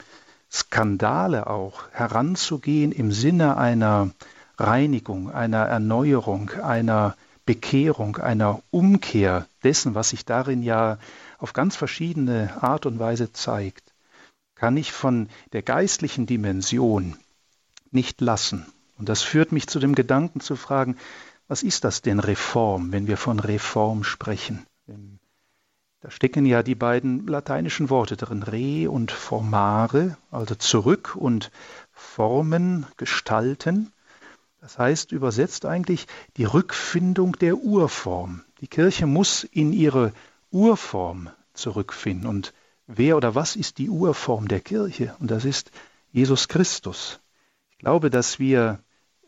Skandale 0.52 1.48
auch 1.48 1.90
heranzugehen 1.92 2.92
im 2.92 3.14
Sinne 3.14 3.56
einer 3.56 4.12
Reinigung, 4.58 5.32
einer 5.32 5.66
Erneuerung, 5.66 6.50
einer 6.50 7.16
Bekehrung, 7.46 8.18
einer 8.18 8.62
Umkehr 8.70 9.48
dessen, 9.64 9.96
was 9.96 10.10
sich 10.10 10.26
darin 10.26 10.62
ja 10.62 10.98
auf 11.38 11.54
ganz 11.54 11.76
verschiedene 11.76 12.62
Art 12.62 12.86
und 12.86 13.00
Weise 13.00 13.32
zeigt, 13.32 13.94
kann 14.56 14.78
ich 14.78 14.92
von 14.92 15.30
der 15.54 15.62
geistlichen 15.62 16.26
Dimension 16.26 17.16
nicht 17.92 18.22
lassen. 18.22 18.66
Und 18.98 19.10
das 19.10 19.22
führt 19.22 19.52
mich 19.52 19.68
zu 19.68 19.80
dem 19.80 19.94
Gedanken 19.96 20.40
zu 20.40 20.56
fragen, 20.56 20.98
was 21.48 21.64
ist 21.64 21.84
das 21.84 22.02
denn 22.02 22.20
Reform, 22.20 22.92
wenn 22.92 23.08
wir 23.08 23.18
von 23.18 23.40
Reform 23.40 24.04
sprechen? 24.04 24.66
Da 26.02 26.12
stecken 26.12 26.46
ja 26.46 26.62
die 26.62 26.76
beiden 26.76 27.26
lateinischen 27.26 27.90
Worte 27.90 28.18
drin, 28.18 28.44
re 28.44 28.90
und 28.90 29.12
formare, 29.12 30.18
also 30.32 30.56
zurück 30.56 31.16
und 31.16 31.52
formen, 31.92 32.86
gestalten. 32.98 33.92
Das 34.62 34.78
heißt 34.78 35.12
übersetzt 35.12 35.66
eigentlich 35.66 36.08
die 36.36 36.46
Rückfindung 36.46 37.34
der 37.34 37.58
Urform. 37.58 38.44
Die 38.62 38.68
Kirche 38.68 39.06
muss 39.06 39.44
in 39.44 39.74
ihre 39.74 40.14
Urform 40.52 41.30
zurückfinden. 41.54 42.28
Und 42.28 42.54
wer 42.88 43.18
oder 43.18 43.36
was 43.36 43.56
ist 43.56 43.78
die 43.78 43.90
Urform 43.90 44.48
der 44.48 44.62
Kirche? 44.62 45.16
Und 45.20 45.32
das 45.32 45.46
ist 45.46 45.72
Jesus 46.12 46.48
Christus. 46.48 47.20
Ich 47.72 47.78
glaube, 47.80 48.10
dass 48.10 48.40
wir 48.40 48.80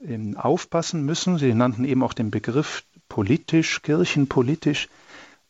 ähm, 0.01 0.37
aufpassen 0.37 1.05
müssen, 1.05 1.37
Sie 1.37 1.53
nannten 1.53 1.85
eben 1.85 2.03
auch 2.03 2.13
den 2.13 2.31
Begriff 2.31 2.83
politisch, 3.09 3.81
kirchenpolitisch, 3.81 4.87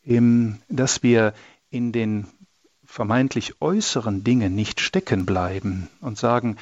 ähm, 0.04 0.58
dass 0.68 1.02
wir 1.02 1.34
in 1.70 1.92
den 1.92 2.26
vermeintlich 2.84 3.60
äußeren 3.60 4.24
Dingen 4.24 4.54
nicht 4.56 4.80
stecken 4.80 5.24
bleiben 5.24 5.88
und 6.00 6.18
sagen, 6.18 6.56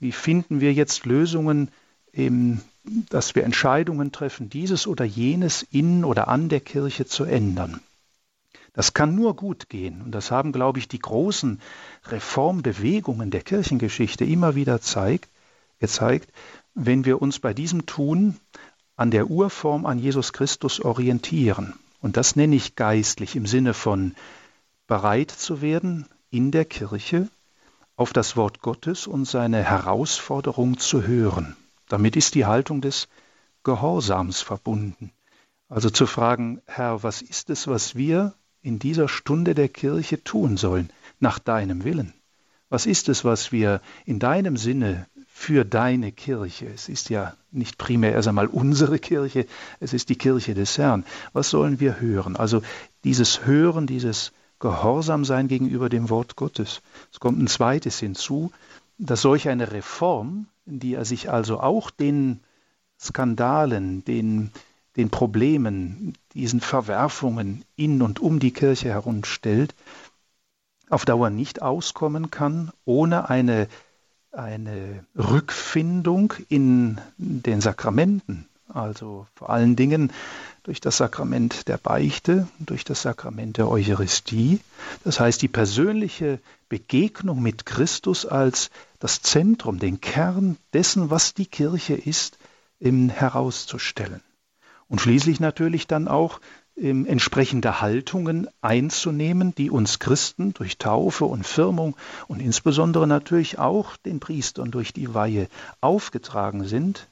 wie 0.00 0.12
finden 0.12 0.60
wir 0.60 0.72
jetzt 0.72 1.04
Lösungen, 1.04 1.68
ähm, 2.14 2.60
dass 3.10 3.34
wir 3.34 3.44
Entscheidungen 3.44 4.12
treffen, 4.12 4.48
dieses 4.48 4.86
oder 4.86 5.04
jenes 5.04 5.62
in 5.70 6.04
oder 6.04 6.28
an 6.28 6.48
der 6.48 6.60
Kirche 6.60 7.06
zu 7.06 7.24
ändern. 7.24 7.80
Das 8.74 8.92
kann 8.92 9.14
nur 9.14 9.34
gut 9.34 9.68
gehen. 9.68 10.02
Und 10.02 10.12
das 10.12 10.30
haben, 10.30 10.52
glaube 10.52 10.80
ich, 10.80 10.88
die 10.88 10.98
großen 10.98 11.60
Reformbewegungen 12.06 13.30
der 13.30 13.40
Kirchengeschichte 13.40 14.24
immer 14.24 14.54
wieder 14.56 14.80
zeigt, 14.80 15.30
gezeigt, 15.78 16.30
wenn 16.74 17.04
wir 17.04 17.22
uns 17.22 17.38
bei 17.38 17.54
diesem 17.54 17.86
Tun 17.86 18.36
an 18.96 19.10
der 19.10 19.30
Urform 19.30 19.86
an 19.86 19.98
Jesus 19.98 20.32
Christus 20.32 20.80
orientieren. 20.80 21.74
Und 22.00 22.16
das 22.16 22.36
nenne 22.36 22.56
ich 22.56 22.74
geistlich 22.74 23.36
im 23.36 23.46
Sinne 23.46 23.74
von 23.74 24.14
bereit 24.86 25.30
zu 25.30 25.62
werden, 25.62 26.06
in 26.30 26.50
der 26.50 26.64
Kirche 26.64 27.28
auf 27.96 28.12
das 28.12 28.36
Wort 28.36 28.60
Gottes 28.60 29.06
und 29.06 29.24
seine 29.24 29.62
Herausforderung 29.62 30.78
zu 30.78 31.04
hören. 31.04 31.56
Damit 31.88 32.16
ist 32.16 32.34
die 32.34 32.44
Haltung 32.44 32.80
des 32.80 33.08
Gehorsams 33.62 34.40
verbunden. 34.40 35.12
Also 35.68 35.90
zu 35.90 36.06
fragen, 36.06 36.60
Herr, 36.66 37.04
was 37.04 37.22
ist 37.22 37.50
es, 37.50 37.68
was 37.68 37.94
wir 37.94 38.34
in 38.64 38.78
dieser 38.78 39.08
Stunde 39.08 39.54
der 39.54 39.68
Kirche 39.68 40.24
tun 40.24 40.56
sollen, 40.56 40.90
nach 41.20 41.38
deinem 41.38 41.84
Willen? 41.84 42.14
Was 42.70 42.86
ist 42.86 43.08
es, 43.08 43.24
was 43.24 43.52
wir 43.52 43.80
in 44.06 44.18
deinem 44.18 44.56
Sinne 44.56 45.06
für 45.28 45.64
deine 45.64 46.10
Kirche? 46.10 46.66
Es 46.66 46.88
ist 46.88 47.10
ja 47.10 47.34
nicht 47.52 47.76
primär 47.76 48.12
erst 48.12 48.26
einmal 48.26 48.46
unsere 48.46 48.98
Kirche, 48.98 49.46
es 49.80 49.92
ist 49.92 50.08
die 50.08 50.16
Kirche 50.16 50.54
des 50.54 50.78
Herrn. 50.78 51.04
Was 51.34 51.50
sollen 51.50 51.78
wir 51.78 52.00
hören? 52.00 52.36
Also 52.36 52.62
dieses 53.04 53.44
Hören, 53.44 53.86
dieses 53.86 54.32
Gehorsamsein 54.60 55.46
gegenüber 55.46 55.90
dem 55.90 56.08
Wort 56.08 56.34
Gottes. 56.34 56.80
Es 57.12 57.20
kommt 57.20 57.38
ein 57.38 57.48
zweites 57.48 58.00
hinzu, 58.00 58.50
dass 58.96 59.20
solch 59.20 59.48
eine 59.48 59.72
Reform, 59.72 60.46
die 60.64 60.94
er 60.94 61.04
sich 61.04 61.30
also 61.30 61.60
auch 61.60 61.90
den 61.90 62.40
Skandalen, 62.98 64.04
den, 64.06 64.52
den 64.96 65.10
Problemen, 65.10 66.14
diesen 66.34 66.60
Verwerfungen 66.60 67.64
in 67.76 68.02
und 68.02 68.20
um 68.20 68.38
die 68.38 68.52
Kirche 68.52 68.88
herumstellt, 68.90 69.74
auf 70.90 71.04
Dauer 71.04 71.30
nicht 71.30 71.62
auskommen 71.62 72.30
kann, 72.30 72.70
ohne 72.84 73.28
eine, 73.28 73.68
eine 74.32 75.04
Rückfindung 75.16 76.34
in 76.48 77.00
den 77.16 77.60
Sakramenten, 77.60 78.46
also 78.68 79.26
vor 79.34 79.50
allen 79.50 79.76
Dingen 79.76 80.12
durch 80.62 80.80
das 80.80 80.96
Sakrament 80.96 81.68
der 81.68 81.76
Beichte, 81.76 82.48
durch 82.58 82.84
das 82.84 83.02
Sakrament 83.02 83.58
der 83.58 83.68
Eucharistie. 83.68 84.60
Das 85.04 85.20
heißt, 85.20 85.42
die 85.42 85.48
persönliche 85.48 86.40
Begegnung 86.68 87.42
mit 87.42 87.66
Christus 87.66 88.24
als 88.24 88.70
das 88.98 89.20
Zentrum, 89.20 89.78
den 89.78 90.00
Kern 90.00 90.56
dessen, 90.72 91.10
was 91.10 91.34
die 91.34 91.46
Kirche 91.46 91.94
ist, 91.94 92.38
herauszustellen. 92.80 94.20
Und 94.94 95.00
schließlich 95.00 95.40
natürlich 95.40 95.88
dann 95.88 96.06
auch 96.06 96.38
ähm, 96.76 97.04
entsprechende 97.04 97.80
Haltungen 97.80 98.46
einzunehmen, 98.60 99.52
die 99.52 99.68
uns 99.68 99.98
Christen 99.98 100.54
durch 100.54 100.78
Taufe 100.78 101.24
und 101.24 101.44
Firmung 101.44 101.96
und 102.28 102.40
insbesondere 102.40 103.08
natürlich 103.08 103.58
auch 103.58 103.96
den 103.96 104.20
Priestern 104.20 104.70
durch 104.70 104.92
die 104.92 105.12
Weihe 105.12 105.48
aufgetragen 105.80 106.62
sind, 106.62 107.08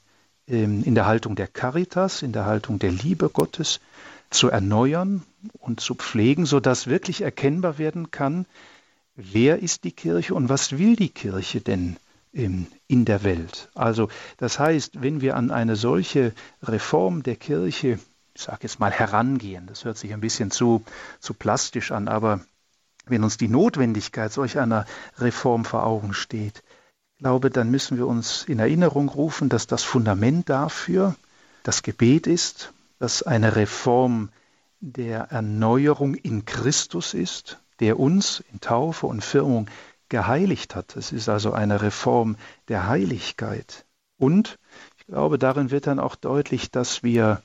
ähm, 0.47 0.85
in 0.85 0.95
der 0.95 1.07
Haltung 1.07 1.35
der 1.35 1.49
Caritas, 1.49 2.23
in 2.23 2.31
der 2.31 2.47
Haltung 2.47 2.79
der 2.79 2.93
Liebe 2.93 3.29
Gottes 3.29 3.81
zu 4.31 4.49
erneuern 4.49 5.25
und 5.59 5.81
zu 5.81 5.97
pflegen, 5.97 6.47
sodass 6.47 6.87
wirklich 6.87 7.23
erkennbar 7.23 7.79
werden 7.79 8.13
kann, 8.13 8.47
wer 9.17 9.59
ist 9.59 9.83
die 9.83 9.91
Kirche 9.91 10.37
und 10.37 10.49
was 10.49 10.79
will 10.79 10.95
die 10.95 11.09
Kirche 11.09 11.61
denn 11.61 11.97
in, 12.33 12.67
der 12.89 13.23
Welt. 13.25 13.69
Also 13.75 14.09
das 14.39 14.59
heißt, 14.59 15.03
wenn 15.03 15.21
wir 15.21 15.37
an 15.37 15.51
eine 15.51 15.77
solche 15.77 16.33
Reform 16.63 17.23
der 17.23 17.37
Kirche, 17.37 17.99
ich 18.35 18.43
sage 18.43 18.61
jetzt 18.63 18.81
mal, 18.81 18.91
herangehen, 18.91 19.67
das 19.67 19.85
hört 19.85 19.99
sich 19.99 20.13
ein 20.13 20.21
bisschen 20.21 20.51
zu, 20.51 20.83
zu 21.21 21.35
plastisch 21.35 21.93
an, 21.93 22.09
aber 22.09 22.41
wenn 23.07 23.25
uns 23.25 23.37
die 23.37 23.49
Notwendigkeit 23.49 24.33
solch 24.33 24.59
einer 24.59 24.87
Reform 25.19 25.65
vor 25.65 25.85
Augen 25.85 26.15
steht, 26.15 26.63
glaube, 27.23 27.51
dann 27.51 27.71
müssen 27.71 27.99
wir 27.99 28.07
uns 28.09 28.45
in 28.45 28.59
Erinnerung 28.59 29.09
rufen, 29.09 29.49
dass 29.49 29.67
das 29.69 29.85
Fundament 29.85 30.49
dafür 30.49 31.15
das 31.63 31.83
Gebet 31.83 32.27
ist, 32.27 32.73
dass 32.99 33.23
eine 33.23 33.55
Reform 33.55 34.31
der 34.81 35.31
Erneuerung 35.31 36.15
in 36.15 36.45
Christus 36.45 37.15
ist, 37.15 37.61
der 37.79 38.01
uns 38.01 38.43
in 38.53 38.61
Taufe 38.61 39.07
und 39.07 39.23
Firmung 39.23 39.69
geheiligt 40.13 40.77
hat. 40.77 40.95
Es 40.95 41.11
ist 41.11 41.31
also 41.31 41.53
eine 41.53 41.81
Reform 41.81 42.37
der 42.69 42.87
Heiligkeit. 42.87 43.87
Und 44.19 44.59
ich 44.99 45.07
glaube, 45.07 45.39
darin 45.39 45.71
wird 45.71 45.87
dann 45.87 45.99
auch 45.99 46.17
deutlich, 46.17 46.71
dass 46.71 47.03
wir 47.03 47.43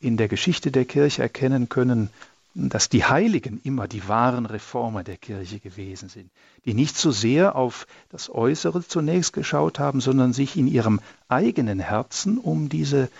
in 0.00 0.16
der 0.16 0.26
Geschichte 0.26 0.72
der 0.72 0.84
Kirche 0.84 1.22
erkennen 1.22 1.68
können, 1.68 2.10
dass 2.54 2.88
die 2.88 3.04
Heiligen 3.04 3.60
immer 3.62 3.86
die 3.86 4.08
wahren 4.08 4.46
Reformer 4.46 5.04
der 5.04 5.16
Kirche 5.16 5.60
gewesen 5.60 6.08
sind, 6.08 6.32
die 6.64 6.74
nicht 6.74 6.96
so 6.96 7.12
sehr 7.12 7.54
auf 7.54 7.86
das 8.08 8.28
Äußere 8.28 8.84
zunächst 8.84 9.32
geschaut 9.32 9.78
haben, 9.78 10.00
sondern 10.00 10.32
sich 10.32 10.56
in 10.56 10.66
ihrem 10.66 11.00
eigenen 11.28 11.78
Herzen 11.78 12.38
um 12.38 12.68
diese 12.68 13.10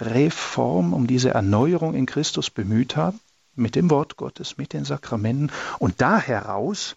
Reform, 0.00 0.94
um 0.94 1.06
diese 1.06 1.30
Erneuerung 1.30 1.92
in 1.92 2.06
Christus 2.06 2.48
bemüht 2.48 2.96
haben, 2.96 3.20
mit 3.56 3.74
dem 3.74 3.90
Wort 3.90 4.16
Gottes, 4.16 4.56
mit 4.56 4.72
den 4.72 4.86
Sakramenten 4.86 5.52
und 5.78 6.00
da 6.00 6.18
heraus 6.18 6.96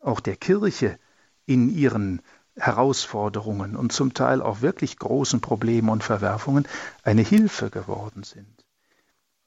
auch 0.00 0.20
der 0.20 0.36
Kirche 0.36 0.98
in 1.46 1.68
ihren 1.70 2.22
Herausforderungen 2.56 3.76
und 3.76 3.92
zum 3.92 4.14
Teil 4.14 4.42
auch 4.42 4.60
wirklich 4.60 4.98
großen 4.98 5.40
Problemen 5.40 5.88
und 5.88 6.04
Verwerfungen 6.04 6.66
eine 7.02 7.22
Hilfe 7.22 7.70
geworden 7.70 8.22
sind. 8.24 8.66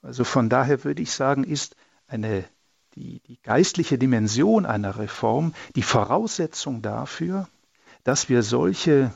Also 0.00 0.24
von 0.24 0.48
daher 0.48 0.84
würde 0.84 1.02
ich 1.02 1.12
sagen, 1.12 1.44
ist 1.44 1.76
eine, 2.06 2.44
die, 2.94 3.20
die 3.20 3.40
geistliche 3.42 3.98
Dimension 3.98 4.66
einer 4.66 4.98
Reform 4.98 5.54
die 5.76 5.82
Voraussetzung 5.82 6.82
dafür, 6.82 7.48
dass 8.02 8.28
wir 8.28 8.42
solche 8.42 9.12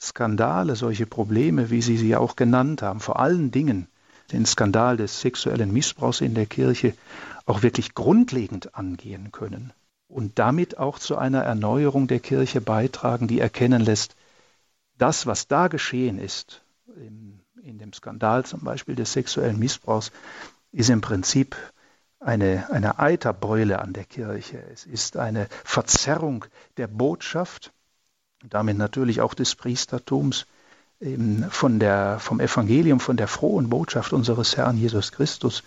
Skandale, 0.00 0.76
solche 0.76 1.06
Probleme, 1.06 1.70
wie 1.70 1.82
Sie 1.82 1.96
sie 1.96 2.14
auch 2.14 2.36
genannt 2.36 2.82
haben, 2.82 3.00
vor 3.00 3.18
allen 3.18 3.50
Dingen 3.50 3.88
den 4.30 4.46
Skandal 4.46 4.96
des 4.96 5.20
sexuellen 5.20 5.72
Missbrauchs 5.72 6.20
in 6.20 6.34
der 6.34 6.46
Kirche, 6.46 6.94
auch 7.46 7.62
wirklich 7.62 7.94
grundlegend 7.94 8.76
angehen 8.76 9.32
können 9.32 9.72
und 10.08 10.38
damit 10.38 10.78
auch 10.78 10.98
zu 10.98 11.16
einer 11.16 11.42
Erneuerung 11.42 12.08
der 12.08 12.20
Kirche 12.20 12.60
beitragen, 12.60 13.28
die 13.28 13.40
erkennen 13.40 13.82
lässt, 13.82 14.16
das, 14.96 15.26
was 15.26 15.46
da 15.46 15.68
geschehen 15.68 16.18
ist, 16.18 16.62
in, 16.96 17.40
in 17.62 17.78
dem 17.78 17.92
Skandal 17.92 18.44
zum 18.44 18.60
Beispiel 18.60 18.94
des 18.94 19.12
sexuellen 19.12 19.58
Missbrauchs, 19.58 20.10
ist 20.72 20.90
im 20.90 21.00
Prinzip 21.00 21.56
eine, 22.20 22.70
eine 22.70 22.98
Eiterbeule 22.98 23.78
an 23.80 23.92
der 23.92 24.04
Kirche. 24.04 24.62
Es 24.72 24.86
ist 24.86 25.16
eine 25.16 25.46
Verzerrung 25.64 26.46
der 26.76 26.88
Botschaft, 26.88 27.72
damit 28.48 28.76
natürlich 28.76 29.20
auch 29.20 29.34
des 29.34 29.54
Priestertums, 29.54 30.46
von 31.50 31.78
der, 31.78 32.18
vom 32.18 32.40
Evangelium, 32.40 32.98
von 32.98 33.16
der 33.16 33.28
frohen 33.28 33.68
Botschaft 33.70 34.12
unseres 34.12 34.56
Herrn 34.56 34.76
Jesus 34.76 35.12
Christus. 35.12 35.62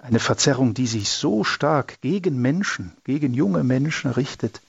Eine 0.00 0.20
Verzerrung, 0.20 0.74
die 0.74 0.86
sich 0.86 1.10
so 1.10 1.44
stark 1.44 2.00
gegen 2.00 2.40
Menschen, 2.40 2.92
gegen 3.04 3.34
junge 3.34 3.64
Menschen 3.64 4.10
richtet, 4.10 4.60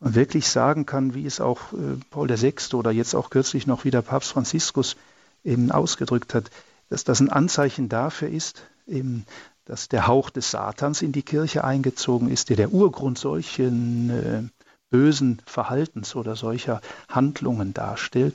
man 0.00 0.14
wirklich 0.14 0.48
sagen 0.48 0.86
kann, 0.86 1.14
wie 1.14 1.26
es 1.26 1.40
auch 1.40 1.72
äh, 1.72 1.96
Paul 2.10 2.28
VI. 2.28 2.54
oder 2.74 2.92
jetzt 2.92 3.14
auch 3.14 3.30
kürzlich 3.30 3.66
noch 3.66 3.84
wieder 3.84 4.02
Papst 4.02 4.30
Franziskus 4.30 4.96
eben 5.42 5.72
ausgedrückt 5.72 6.34
hat, 6.34 6.50
dass 6.88 7.04
das 7.04 7.20
ein 7.20 7.30
Anzeichen 7.30 7.88
dafür 7.88 8.28
ist, 8.28 8.62
eben, 8.86 9.24
dass 9.64 9.88
der 9.88 10.06
Hauch 10.06 10.30
des 10.30 10.50
Satans 10.50 11.02
in 11.02 11.12
die 11.12 11.22
Kirche 11.22 11.64
eingezogen 11.64 12.30
ist, 12.30 12.48
der 12.48 12.56
der 12.56 12.72
Urgrund 12.72 13.18
solchen 13.18 14.10
äh, 14.10 14.42
bösen 14.90 15.42
Verhaltens 15.44 16.14
oder 16.14 16.36
solcher 16.36 16.80
Handlungen 17.08 17.74
darstellt, 17.74 18.34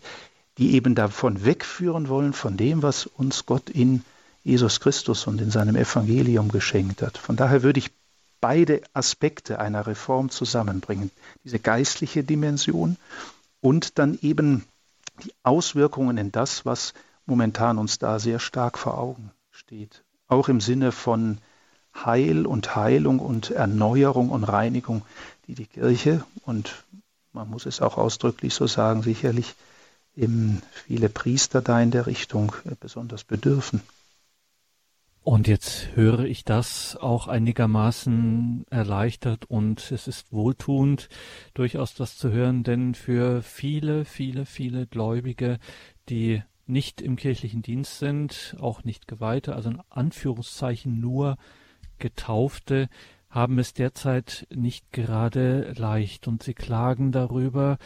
die 0.58 0.75
eben 0.75 0.93
davon 0.93 1.45
wegführen 1.45 2.10
wollen, 2.10 2.34
von 2.34 2.58
dem, 2.58 2.84
was 2.84 3.08
uns 3.08 3.45
Gott 3.45 3.69
in 3.69 4.03
Jesus 4.43 4.79
Christus 4.79 5.25
und 5.27 5.41
in 5.41 5.51
seinem 5.51 5.75
Evangelium 5.75 6.49
geschenkt 6.49 7.01
hat. 7.01 7.17
Von 7.17 7.36
daher 7.36 7.63
würde 7.63 7.79
ich 7.79 7.91
beide 8.41 8.82
Aspekte 8.93 9.60
einer 9.60 9.88
Reform 9.88 10.29
zusammenbringen. 10.29 11.12
Diese 11.45 11.60
geistliche 11.60 12.23
Dimension 12.23 12.97
und 13.62 13.97
dann 13.99 14.19
eben 14.21 14.65
die 15.23 15.34
Auswirkungen 15.43 16.17
in 16.17 16.32
das, 16.32 16.65
was 16.65 16.93
momentan 17.25 17.77
uns 17.77 17.99
da 17.99 18.19
sehr 18.19 18.39
stark 18.39 18.77
vor 18.77 18.97
Augen 18.97 19.32
steht. 19.51 20.03
Auch 20.27 20.49
im 20.49 20.60
Sinne 20.60 20.91
von 20.91 21.38
Heil 21.95 22.45
und 22.45 22.75
Heilung 22.75 23.19
und 23.19 23.51
Erneuerung 23.51 24.29
und 24.29 24.43
Reinigung, 24.43 25.03
die 25.47 25.56
die 25.56 25.67
Kirche 25.67 26.25
und 26.45 26.84
man 27.32 27.49
muss 27.49 27.65
es 27.65 27.82
auch 27.82 27.97
ausdrücklich 27.97 28.53
so 28.53 28.67
sagen, 28.67 29.03
sicherlich 29.03 29.56
viele 30.15 31.10
Priester 31.10 31.62
da 31.62 31.79
in 31.82 31.91
der 31.91 32.08
Richtung 32.08 32.53
besonders 32.79 33.23
bedürfen. 33.23 33.82
Und 35.23 35.47
jetzt 35.47 35.95
höre 35.95 36.25
ich 36.25 36.43
das 36.43 36.97
auch 36.97 37.29
einigermaßen 37.29 38.65
erleichtert 38.69 39.45
und 39.45 39.89
es 39.91 40.09
ist 40.09 40.33
wohltuend, 40.33 41.07
durchaus 41.53 41.95
das 41.95 42.17
zu 42.17 42.31
hören, 42.31 42.63
denn 42.63 42.93
für 42.93 43.41
viele, 43.41 44.03
viele, 44.03 44.45
viele 44.45 44.86
Gläubige, 44.86 45.59
die 46.09 46.43
nicht 46.65 47.01
im 47.01 47.15
kirchlichen 47.15 47.62
Dienst 47.62 47.99
sind, 47.99 48.57
auch 48.59 48.83
nicht 48.83 49.07
Geweihte, 49.07 49.55
also 49.55 49.69
in 49.69 49.81
Anführungszeichen 49.89 50.99
nur 50.99 51.38
Getaufte, 51.99 52.89
haben 53.29 53.59
es 53.59 53.73
derzeit 53.73 54.45
nicht 54.53 54.91
gerade 54.91 55.73
leicht. 55.77 56.27
Und 56.27 56.43
sie 56.43 56.53
klagen 56.53 57.13
darüber, 57.13 57.77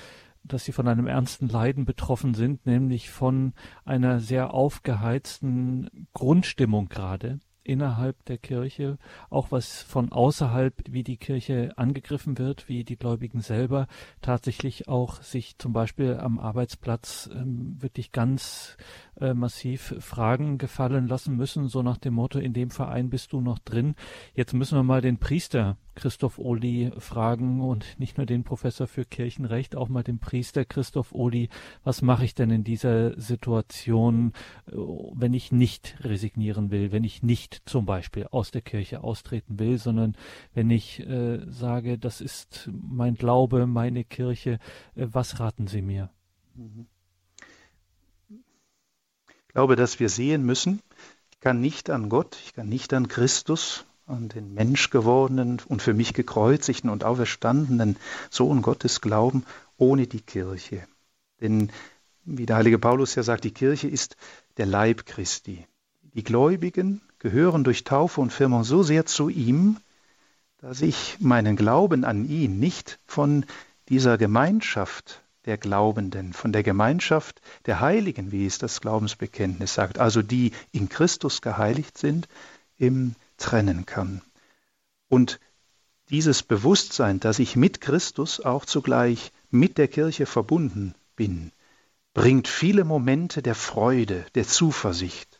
dass 0.47 0.65
sie 0.65 0.71
von 0.71 0.87
einem 0.87 1.07
ernsten 1.07 1.47
Leiden 1.47 1.85
betroffen 1.85 2.33
sind, 2.33 2.65
nämlich 2.65 3.09
von 3.09 3.53
einer 3.85 4.19
sehr 4.19 4.53
aufgeheizten 4.53 6.07
Grundstimmung 6.13 6.89
gerade 6.89 7.39
innerhalb 7.67 8.23
der 8.25 8.37
Kirche, 8.37 8.97
auch 9.29 9.51
was 9.51 9.81
von 9.81 10.11
außerhalb, 10.11 10.73
wie 10.89 11.03
die 11.03 11.17
Kirche 11.17 11.73
angegriffen 11.75 12.37
wird, 12.37 12.69
wie 12.69 12.83
die 12.83 12.95
Gläubigen 12.95 13.41
selber 13.41 13.87
tatsächlich 14.21 14.87
auch 14.87 15.21
sich 15.21 15.57
zum 15.57 15.73
Beispiel 15.73 16.17
am 16.17 16.39
Arbeitsplatz 16.39 17.29
ähm, 17.33 17.75
wirklich 17.79 18.13
ganz 18.13 18.77
äh, 19.19 19.33
massiv 19.33 19.95
Fragen 19.99 20.57
gefallen 20.57 21.07
lassen 21.07 21.35
müssen, 21.35 21.67
so 21.67 21.81
nach 21.81 21.97
dem 21.97 22.15
Motto, 22.15 22.39
in 22.39 22.53
dem 22.53 22.69
Verein 22.69 23.09
bist 23.09 23.33
du 23.33 23.41
noch 23.41 23.59
drin. 23.59 23.95
Jetzt 24.33 24.53
müssen 24.53 24.77
wir 24.77 24.83
mal 24.83 25.01
den 25.01 25.17
Priester 25.17 25.77
Christoph 25.95 26.37
Ohli 26.37 26.91
fragen 26.99 27.61
und 27.61 27.99
nicht 27.99 28.17
nur 28.17 28.27
den 28.27 28.43
Professor 28.43 28.85
für 28.85 29.05
Kirchenrecht, 29.05 29.75
auch 29.75 29.89
mal 29.89 30.03
den 30.03 30.19
Priester 30.19 30.63
Christoph 30.63 31.11
Ohli. 31.11 31.49
Was 31.83 32.03
mache 32.03 32.25
ich 32.25 32.35
denn 32.35 32.51
in 32.51 32.63
dieser 32.63 33.19
Situation, 33.19 34.33
äh, 34.67 34.73
wenn 34.75 35.33
ich 35.33 35.51
nicht 35.51 35.97
resignieren 36.01 36.69
will, 36.69 36.91
wenn 36.91 37.03
ich 37.03 37.23
nicht 37.23 37.63
zum 37.65 37.85
Beispiel 37.85 38.27
aus 38.29 38.51
der 38.51 38.61
Kirche 38.61 39.03
austreten 39.03 39.57
will, 39.59 39.79
sondern 39.79 40.15
wenn 40.53 40.69
ich 40.69 40.99
äh, 40.99 41.39
sage, 41.49 41.97
das 41.97 42.21
ist 42.21 42.69
mein 42.71 43.15
Glaube, 43.15 43.65
meine 43.65 44.03
Kirche, 44.03 44.59
äh, 44.95 45.07
was 45.11 45.39
raten 45.39 45.67
Sie 45.67 45.81
mir? 45.81 46.11
Mhm 46.55 46.87
glaube, 49.57 49.75
dass 49.75 49.99
wir 49.99 50.09
sehen 50.09 50.45
müssen, 50.45 50.83
ich 51.31 51.39
kann 51.39 51.59
nicht 51.59 51.89
an 51.89 52.09
Gott, 52.09 52.37
ich 52.45 52.53
kann 52.53 52.69
nicht 52.69 52.93
an 52.93 53.07
Christus, 53.07 53.85
an 54.05 54.29
den 54.29 54.53
Mensch 54.53 54.91
gewordenen 54.91 55.59
und 55.67 55.81
für 55.81 55.95
mich 55.95 56.13
gekreuzigten 56.13 56.91
und 56.91 57.03
auferstandenen 57.03 57.97
Sohn 58.29 58.61
Gottes 58.61 59.01
glauben, 59.01 59.45
ohne 59.75 60.05
die 60.05 60.21
Kirche. 60.21 60.83
Denn, 61.41 61.71
wie 62.23 62.45
der 62.45 62.57
heilige 62.57 62.77
Paulus 62.77 63.15
ja 63.15 63.23
sagt, 63.23 63.45
die 63.45 63.51
Kirche 63.51 63.87
ist 63.87 64.15
der 64.57 64.67
Leib 64.67 65.07
Christi. 65.07 65.65
Die 66.03 66.23
Gläubigen 66.23 67.01
gehören 67.17 67.63
durch 67.63 67.83
Taufe 67.83 68.21
und 68.21 68.31
Firmung 68.31 68.63
so 68.63 68.83
sehr 68.83 69.07
zu 69.07 69.27
ihm, 69.27 69.77
dass 70.59 70.83
ich 70.83 71.17
meinen 71.19 71.55
Glauben 71.55 72.05
an 72.05 72.29
ihn 72.29 72.59
nicht 72.59 72.99
von 73.07 73.43
dieser 73.89 74.19
Gemeinschaft 74.19 75.23
der 75.47 75.57
Glaubenden, 75.57 76.33
von 76.33 76.51
der 76.51 76.61
Gemeinschaft 76.61 77.41
der 77.65 77.79
Heiligen, 77.79 78.31
wie 78.31 78.45
es 78.45 78.59
das 78.59 78.81
Glaubensbekenntnis 78.81 79.73
sagt, 79.73 79.97
also 79.97 80.21
die 80.21 80.51
in 80.71 80.89
Christus 80.89 81.41
geheiligt 81.41 81.97
sind, 81.97 82.27
im 82.77 83.15
trennen 83.37 83.85
kann. 83.85 84.21
Und 85.09 85.39
dieses 86.09 86.43
Bewusstsein, 86.43 87.19
dass 87.19 87.39
ich 87.39 87.55
mit 87.55 87.81
Christus 87.81 88.39
auch 88.39 88.65
zugleich 88.65 89.31
mit 89.49 89.77
der 89.77 89.87
Kirche 89.87 90.25
verbunden 90.25 90.93
bin, 91.15 91.51
bringt 92.13 92.47
viele 92.47 92.83
Momente 92.83 93.41
der 93.41 93.55
Freude, 93.55 94.25
der 94.35 94.45
Zuversicht, 94.45 95.39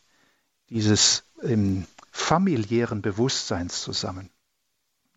dieses 0.70 1.24
ähm, 1.44 1.86
familiären 2.12 3.02
Bewusstseins 3.02 3.82
zusammen. 3.82 4.30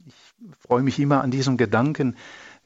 Ich 0.06 0.14
freue 0.58 0.82
mich 0.82 0.98
immer 0.98 1.22
an 1.22 1.30
diesem 1.30 1.56
Gedanken, 1.56 2.16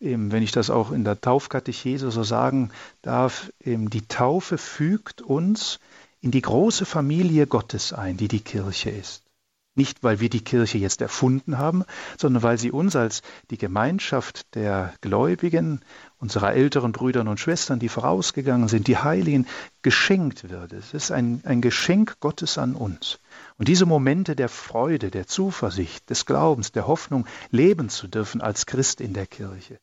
wenn 0.05 0.43
ich 0.43 0.53
das 0.53 0.71
auch 0.71 0.93
in 0.93 1.05
der 1.05 1.21
Taufkatechese 1.21 2.11
so 2.11 2.23
sagen 2.23 2.71
darf, 3.03 3.51
die 3.65 4.07
Taufe 4.07 4.59
fügt 4.59 5.23
uns 5.23 5.81
in 6.21 6.31
die 6.31 6.43
große 6.43 6.85
Familie 6.85 7.47
Gottes 7.47 7.93
ein, 7.93 8.17
die 8.17 8.29
die 8.29 8.41
Kirche 8.41 8.91
ist. 8.91 9.25
Nicht, 9.77 10.05
weil 10.05 10.21
wir 10.21 10.31
die 10.31 10.45
Kirche 10.45 10.79
jetzt 10.79 11.01
erfunden 11.01 11.59
haben, 11.59 11.85
sondern 12.17 12.45
weil 12.45 12.59
sie 12.59 12.71
uns 12.71 12.95
als 12.95 13.23
die 13.51 13.59
Gemeinschaft 13.59 14.55
der 14.55 14.95
Gläubigen, 15.01 15.81
unserer 16.19 16.55
älteren 16.55 16.93
Brüder 16.93 17.23
und 17.23 17.41
Schwestern, 17.41 17.81
die 17.81 17.89
vorausgegangen 17.89 18.69
sind, 18.69 18.87
die 18.87 18.99
Heiligen, 18.99 19.49
geschenkt 19.83 20.49
wird. 20.49 20.73
Es 20.73 20.95
ist 20.95 21.11
ein, 21.11 21.43
ein 21.45 21.61
Geschenk 21.61 22.21
Gottes 22.21 22.57
an 22.57 22.77
uns. 22.77 23.19
Und 23.59 23.67
diese 23.67 23.85
Momente 23.85 24.37
der 24.37 24.49
Freude, 24.49 25.11
der 25.11 25.27
Zuversicht, 25.27 26.09
des 26.09 26.25
Glaubens, 26.25 26.71
der 26.71 26.87
Hoffnung 26.87 27.27
leben 27.51 27.89
zu 27.89 28.07
dürfen 28.07 28.41
als 28.41 28.67
Christ 28.67 29.01
in 29.01 29.13
der 29.13 29.27
Kirche, 29.27 29.81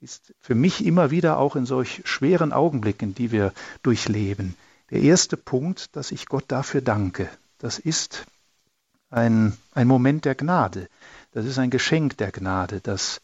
ist 0.00 0.32
für 0.40 0.54
mich 0.54 0.84
immer 0.84 1.10
wieder 1.10 1.38
auch 1.38 1.56
in 1.56 1.66
solch 1.66 2.02
schweren 2.04 2.52
Augenblicken, 2.52 3.14
die 3.14 3.32
wir 3.32 3.52
durchleben, 3.82 4.56
der 4.90 5.02
erste 5.02 5.36
Punkt, 5.36 5.96
dass 5.96 6.12
ich 6.12 6.26
Gott 6.26 6.44
dafür 6.48 6.80
danke. 6.80 7.28
Das 7.58 7.78
ist 7.78 8.26
ein, 9.10 9.56
ein 9.72 9.86
Moment 9.86 10.24
der 10.24 10.34
Gnade. 10.34 10.88
Das 11.32 11.44
ist 11.44 11.58
ein 11.58 11.70
Geschenk 11.70 12.16
der 12.16 12.32
Gnade, 12.32 12.80
dass 12.80 13.20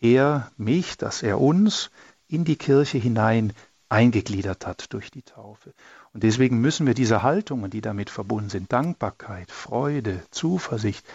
er 0.00 0.50
mich, 0.56 0.96
dass 0.96 1.22
er 1.22 1.40
uns 1.40 1.90
in 2.26 2.44
die 2.44 2.56
Kirche 2.56 2.98
hinein 2.98 3.52
eingegliedert 3.88 4.66
hat 4.66 4.92
durch 4.92 5.10
die 5.10 5.22
Taufe. 5.22 5.72
Und 6.12 6.24
deswegen 6.24 6.60
müssen 6.60 6.86
wir 6.86 6.94
diese 6.94 7.22
Haltungen, 7.22 7.70
die 7.70 7.80
damit 7.80 8.10
verbunden 8.10 8.50
sind, 8.50 8.72
Dankbarkeit, 8.72 9.50
Freude, 9.50 10.22
Zuversicht, 10.30 11.06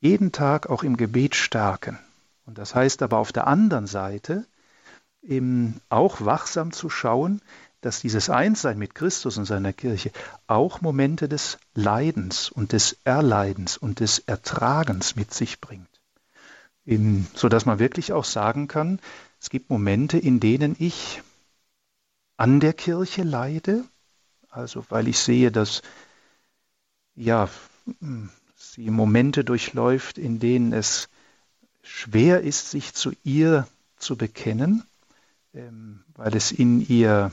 jeden 0.00 0.32
Tag 0.32 0.70
auch 0.70 0.82
im 0.82 0.96
Gebet 0.96 1.34
stärken. 1.34 1.98
Und 2.46 2.58
das 2.58 2.74
heißt 2.74 3.02
aber 3.02 3.18
auf 3.18 3.32
der 3.32 3.46
anderen 3.46 3.86
Seite 3.86 4.46
eben 5.22 5.80
auch 5.88 6.24
wachsam 6.24 6.72
zu 6.72 6.90
schauen, 6.90 7.40
dass 7.80 8.00
dieses 8.00 8.30
Einssein 8.30 8.78
mit 8.78 8.94
Christus 8.94 9.36
und 9.36 9.44
seiner 9.44 9.72
Kirche 9.72 10.10
auch 10.46 10.80
Momente 10.80 11.28
des 11.28 11.58
Leidens 11.74 12.50
und 12.50 12.72
des 12.72 12.96
Erleidens 13.04 13.76
und 13.76 14.00
des 14.00 14.20
Ertragens 14.20 15.16
mit 15.16 15.34
sich 15.34 15.60
bringt. 15.60 15.88
In, 16.86 17.26
so 17.34 17.48
dass 17.48 17.66
man 17.66 17.78
wirklich 17.78 18.12
auch 18.12 18.24
sagen 18.24 18.68
kann, 18.68 19.00
es 19.40 19.50
gibt 19.50 19.70
Momente, 19.70 20.18
in 20.18 20.40
denen 20.40 20.76
ich 20.78 21.22
an 22.36 22.60
der 22.60 22.72
Kirche 22.72 23.22
leide, 23.22 23.84
also 24.48 24.84
weil 24.88 25.08
ich 25.08 25.18
sehe, 25.18 25.50
dass 25.50 25.82
ja, 27.14 27.48
sie 28.56 28.90
Momente 28.90 29.44
durchläuft, 29.44 30.18
in 30.18 30.40
denen 30.40 30.72
es 30.72 31.08
schwer 31.84 32.40
ist, 32.40 32.70
sich 32.70 32.94
zu 32.94 33.12
ihr 33.22 33.68
zu 33.98 34.16
bekennen, 34.16 34.82
ähm, 35.54 36.00
weil 36.14 36.34
es 36.34 36.50
in 36.50 36.80
ihr 36.80 37.30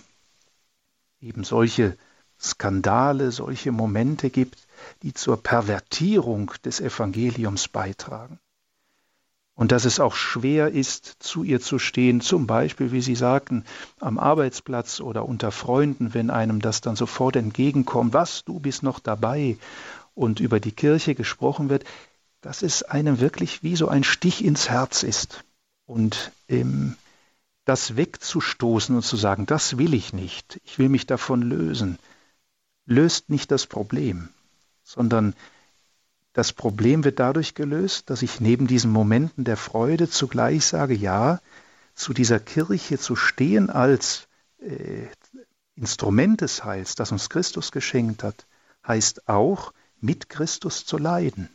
eben 1.21 1.43
solche 1.43 1.97
Skandale, 2.39 3.31
solche 3.31 3.71
Momente 3.71 4.29
gibt, 4.29 4.67
die 5.03 5.13
zur 5.13 5.41
Pervertierung 5.41 6.51
des 6.65 6.79
Evangeliums 6.79 7.67
beitragen. 7.67 8.39
Und 9.53 9.71
dass 9.71 9.85
es 9.85 9.99
auch 9.99 10.15
schwer 10.15 10.69
ist, 10.69 11.17
zu 11.19 11.43
ihr 11.43 11.61
zu 11.61 11.77
stehen, 11.77 12.19
zum 12.19 12.47
Beispiel, 12.47 12.91
wie 12.91 13.01
Sie 13.01 13.15
sagten, 13.15 13.63
am 13.99 14.17
Arbeitsplatz 14.17 15.01
oder 15.01 15.25
unter 15.25 15.51
Freunden, 15.51 16.15
wenn 16.15 16.31
einem 16.31 16.61
das 16.61 16.81
dann 16.81 16.95
sofort 16.95 17.35
entgegenkommt, 17.35 18.13
was, 18.13 18.43
du 18.43 18.59
bist 18.59 18.81
noch 18.81 18.99
dabei 18.99 19.57
und 20.15 20.39
über 20.39 20.59
die 20.59 20.71
Kirche 20.71 21.13
gesprochen 21.13 21.69
wird, 21.69 21.83
dass 22.41 22.63
es 22.63 22.83
einem 22.83 23.19
wirklich 23.19 23.63
wie 23.63 23.75
so 23.75 23.87
ein 23.87 24.03
Stich 24.03 24.43
ins 24.43 24.69
Herz 24.69 25.03
ist. 25.03 25.43
Und 25.85 26.31
ähm, 26.47 26.97
das 27.65 27.95
wegzustoßen 27.95 28.95
und 28.95 29.03
zu 29.03 29.15
sagen, 29.15 29.45
das 29.45 29.77
will 29.77 29.93
ich 29.93 30.13
nicht, 30.13 30.59
ich 30.65 30.79
will 30.79 30.89
mich 30.89 31.05
davon 31.05 31.43
lösen, 31.43 31.99
löst 32.85 33.29
nicht 33.29 33.51
das 33.51 33.67
Problem, 33.67 34.29
sondern 34.83 35.35
das 36.33 36.53
Problem 36.53 37.03
wird 37.03 37.19
dadurch 37.19 37.53
gelöst, 37.53 38.09
dass 38.09 38.23
ich 38.23 38.39
neben 38.39 38.65
diesen 38.65 38.91
Momenten 38.91 39.43
der 39.43 39.57
Freude 39.57 40.09
zugleich 40.09 40.65
sage, 40.65 40.95
ja, 40.95 41.39
zu 41.93 42.13
dieser 42.13 42.39
Kirche 42.39 42.97
zu 42.97 43.15
stehen 43.15 43.69
als 43.69 44.27
äh, 44.59 45.07
Instrument 45.75 46.41
des 46.41 46.63
Heils, 46.63 46.95
das 46.95 47.11
uns 47.11 47.29
Christus 47.29 47.71
geschenkt 47.71 48.23
hat, 48.23 48.47
heißt 48.87 49.27
auch, 49.27 49.73
mit 49.99 50.29
Christus 50.29 50.85
zu 50.85 50.97
leiden 50.97 51.49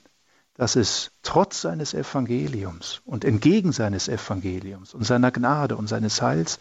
dass 0.56 0.76
es 0.76 1.10
trotz 1.22 1.60
seines 1.60 1.92
Evangeliums 1.92 3.02
und 3.04 3.24
entgegen 3.24 3.72
seines 3.72 4.08
Evangeliums 4.08 4.94
und 4.94 5.04
seiner 5.04 5.30
Gnade 5.30 5.76
und 5.76 5.86
seines 5.86 6.22
Heils 6.22 6.58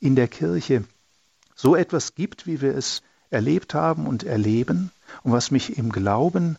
in 0.00 0.16
der 0.16 0.28
Kirche 0.28 0.84
so 1.54 1.76
etwas 1.76 2.14
gibt, 2.14 2.46
wie 2.46 2.60
wir 2.60 2.74
es 2.74 3.02
erlebt 3.30 3.74
haben 3.74 4.06
und 4.06 4.24
erleben 4.24 4.90
und 5.22 5.32
was 5.32 5.50
mich 5.50 5.76
im 5.76 5.92
Glauben 5.92 6.56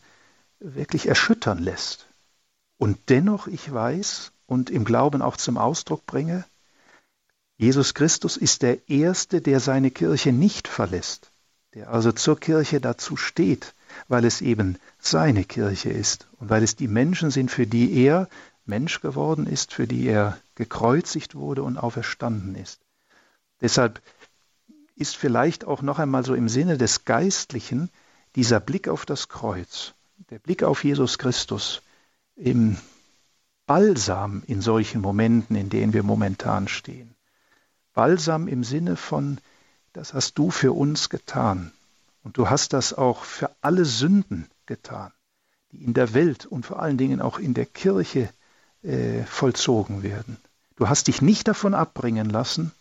wirklich 0.59 1.07
erschüttern 1.07 1.59
lässt. 1.59 2.07
Und 2.77 2.97
dennoch 3.09 3.47
ich 3.47 3.71
weiß 3.71 4.31
und 4.45 4.69
im 4.69 4.85
Glauben 4.85 5.21
auch 5.21 5.37
zum 5.37 5.57
Ausdruck 5.57 6.05
bringe, 6.05 6.45
Jesus 7.57 7.93
Christus 7.93 8.35
ist 8.35 8.61
der 8.61 8.89
Erste, 8.89 9.41
der 9.41 9.59
seine 9.59 9.89
Kirche 9.89 10.33
nicht 10.33 10.67
verlässt, 10.67 11.31
der 11.73 11.89
also 11.89 12.11
zur 12.11 12.37
Kirche 12.39 12.81
dazu 12.81 13.15
steht, 13.15 13.74
weil 14.07 14.25
es 14.25 14.41
eben 14.41 14.77
seine 14.99 15.43
Kirche 15.43 15.89
ist 15.89 16.27
und 16.39 16.49
weil 16.49 16.63
es 16.63 16.75
die 16.75 16.87
Menschen 16.87 17.31
sind, 17.31 17.51
für 17.51 17.67
die 17.67 17.93
er 17.93 18.29
Mensch 18.65 19.01
geworden 19.01 19.47
ist, 19.47 19.73
für 19.73 19.87
die 19.87 20.05
er 20.05 20.37
gekreuzigt 20.55 21.35
wurde 21.35 21.63
und 21.63 21.77
auferstanden 21.77 22.55
ist. 22.55 22.79
Deshalb 23.61 24.01
ist 24.95 25.15
vielleicht 25.15 25.65
auch 25.65 25.81
noch 25.81 25.99
einmal 25.99 26.25
so 26.25 26.33
im 26.33 26.49
Sinne 26.49 26.77
des 26.77 27.05
Geistlichen 27.05 27.89
dieser 28.35 28.59
Blick 28.59 28.87
auf 28.87 29.05
das 29.05 29.29
Kreuz, 29.29 29.93
der 30.29 30.39
Blick 30.39 30.63
auf 30.63 30.83
Jesus 30.83 31.17
Christus, 31.17 31.81
im 32.35 32.77
Balsam 33.65 34.43
in 34.47 34.61
solchen 34.61 35.01
Momenten, 35.01 35.55
in 35.55 35.69
denen 35.69 35.93
wir 35.93 36.03
momentan 36.03 36.67
stehen. 36.67 37.15
Balsam 37.93 38.47
im 38.47 38.63
Sinne 38.63 38.95
von, 38.95 39.39
das 39.93 40.13
hast 40.13 40.37
du 40.37 40.51
für 40.51 40.73
uns 40.73 41.09
getan. 41.09 41.71
Und 42.25 42.39
du 42.39 42.49
hast 42.49 42.73
das 42.73 42.91
auch 42.91 43.23
für 43.23 43.51
alle 43.61 43.85
Sünden 43.85 44.49
getan, 44.65 45.11
die 45.71 45.83
in 45.83 45.93
der 45.93 46.15
Welt 46.15 46.47
und 46.47 46.65
vor 46.65 46.81
allen 46.81 46.97
Dingen 46.97 47.21
auch 47.21 47.37
in 47.37 47.53
der 47.53 47.67
Kirche 47.67 48.29
äh, 48.81 49.21
vollzogen 49.25 50.01
werden. 50.01 50.37
Du 50.75 50.89
hast 50.89 51.05
dich 51.05 51.21
nicht 51.21 51.47
davon 51.47 51.75
abbringen 51.75 52.27
lassen, 52.27 52.71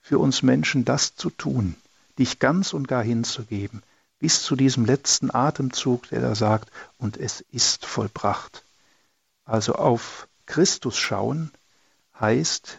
für 0.00 0.18
uns 0.18 0.42
Menschen 0.42 0.86
das 0.86 1.14
zu 1.14 1.28
tun, 1.28 1.76
dich 2.18 2.38
ganz 2.38 2.72
und 2.72 2.88
gar 2.88 3.02
hinzugeben, 3.02 3.82
bis 4.18 4.42
zu 4.42 4.56
diesem 4.56 4.86
letzten 4.86 5.30
Atemzug, 5.30 6.08
der 6.08 6.22
da 6.22 6.34
sagt, 6.34 6.70
und 6.96 7.18
es 7.18 7.42
ist 7.52 7.84
vollbracht. 7.84 8.64
Also 9.44 9.74
auf 9.74 10.26
Christus 10.46 10.96
schauen 10.96 11.50
heißt, 12.18 12.78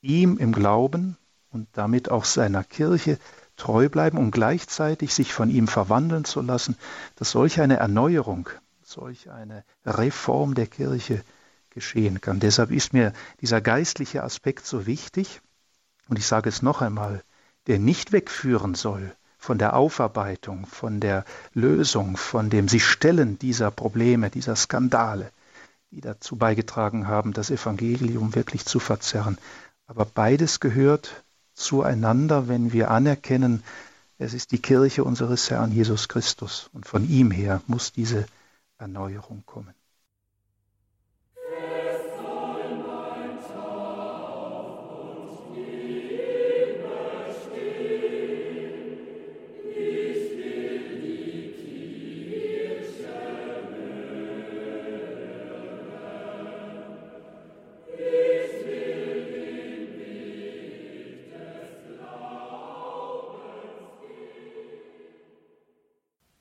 ihm 0.00 0.38
im 0.38 0.52
Glauben 0.52 1.18
und 1.50 1.68
damit 1.74 2.10
auch 2.10 2.24
seiner 2.24 2.64
Kirche 2.64 3.18
treu 3.60 3.90
bleiben 3.90 4.16
und 4.16 4.30
gleichzeitig 4.30 5.14
sich 5.14 5.34
von 5.34 5.50
ihm 5.50 5.68
verwandeln 5.68 6.24
zu 6.24 6.40
lassen, 6.40 6.76
dass 7.16 7.30
solch 7.30 7.60
eine 7.60 7.76
Erneuerung, 7.76 8.48
solch 8.82 9.30
eine 9.30 9.64
Reform 9.84 10.54
der 10.54 10.66
Kirche 10.66 11.22
geschehen 11.68 12.22
kann. 12.22 12.40
Deshalb 12.40 12.70
ist 12.70 12.94
mir 12.94 13.12
dieser 13.42 13.60
geistliche 13.60 14.24
Aspekt 14.24 14.66
so 14.66 14.86
wichtig. 14.86 15.42
Und 16.08 16.18
ich 16.18 16.26
sage 16.26 16.48
es 16.48 16.62
noch 16.62 16.80
einmal, 16.80 17.22
der 17.66 17.78
nicht 17.78 18.12
wegführen 18.12 18.74
soll 18.74 19.12
von 19.36 19.58
der 19.58 19.76
Aufarbeitung, 19.76 20.66
von 20.66 20.98
der 20.98 21.24
Lösung, 21.52 22.16
von 22.16 22.48
dem 22.48 22.66
sich 22.66 22.84
Stellen 22.84 23.38
dieser 23.38 23.70
Probleme, 23.70 24.30
dieser 24.30 24.56
Skandale, 24.56 25.30
die 25.90 26.00
dazu 26.00 26.36
beigetragen 26.36 27.08
haben, 27.08 27.34
das 27.34 27.50
Evangelium 27.50 28.34
wirklich 28.34 28.64
zu 28.64 28.80
verzerren. 28.80 29.38
Aber 29.86 30.06
beides 30.06 30.60
gehört 30.60 31.22
zueinander, 31.60 32.48
wenn 32.48 32.72
wir 32.72 32.90
anerkennen, 32.90 33.62
es 34.18 34.34
ist 34.34 34.52
die 34.52 34.60
Kirche 34.60 35.04
unseres 35.04 35.50
Herrn 35.50 35.72
Jesus 35.72 36.08
Christus 36.08 36.68
und 36.72 36.86
von 36.86 37.08
ihm 37.08 37.30
her 37.30 37.62
muss 37.66 37.92
diese 37.92 38.26
Erneuerung 38.78 39.44
kommen. 39.46 39.74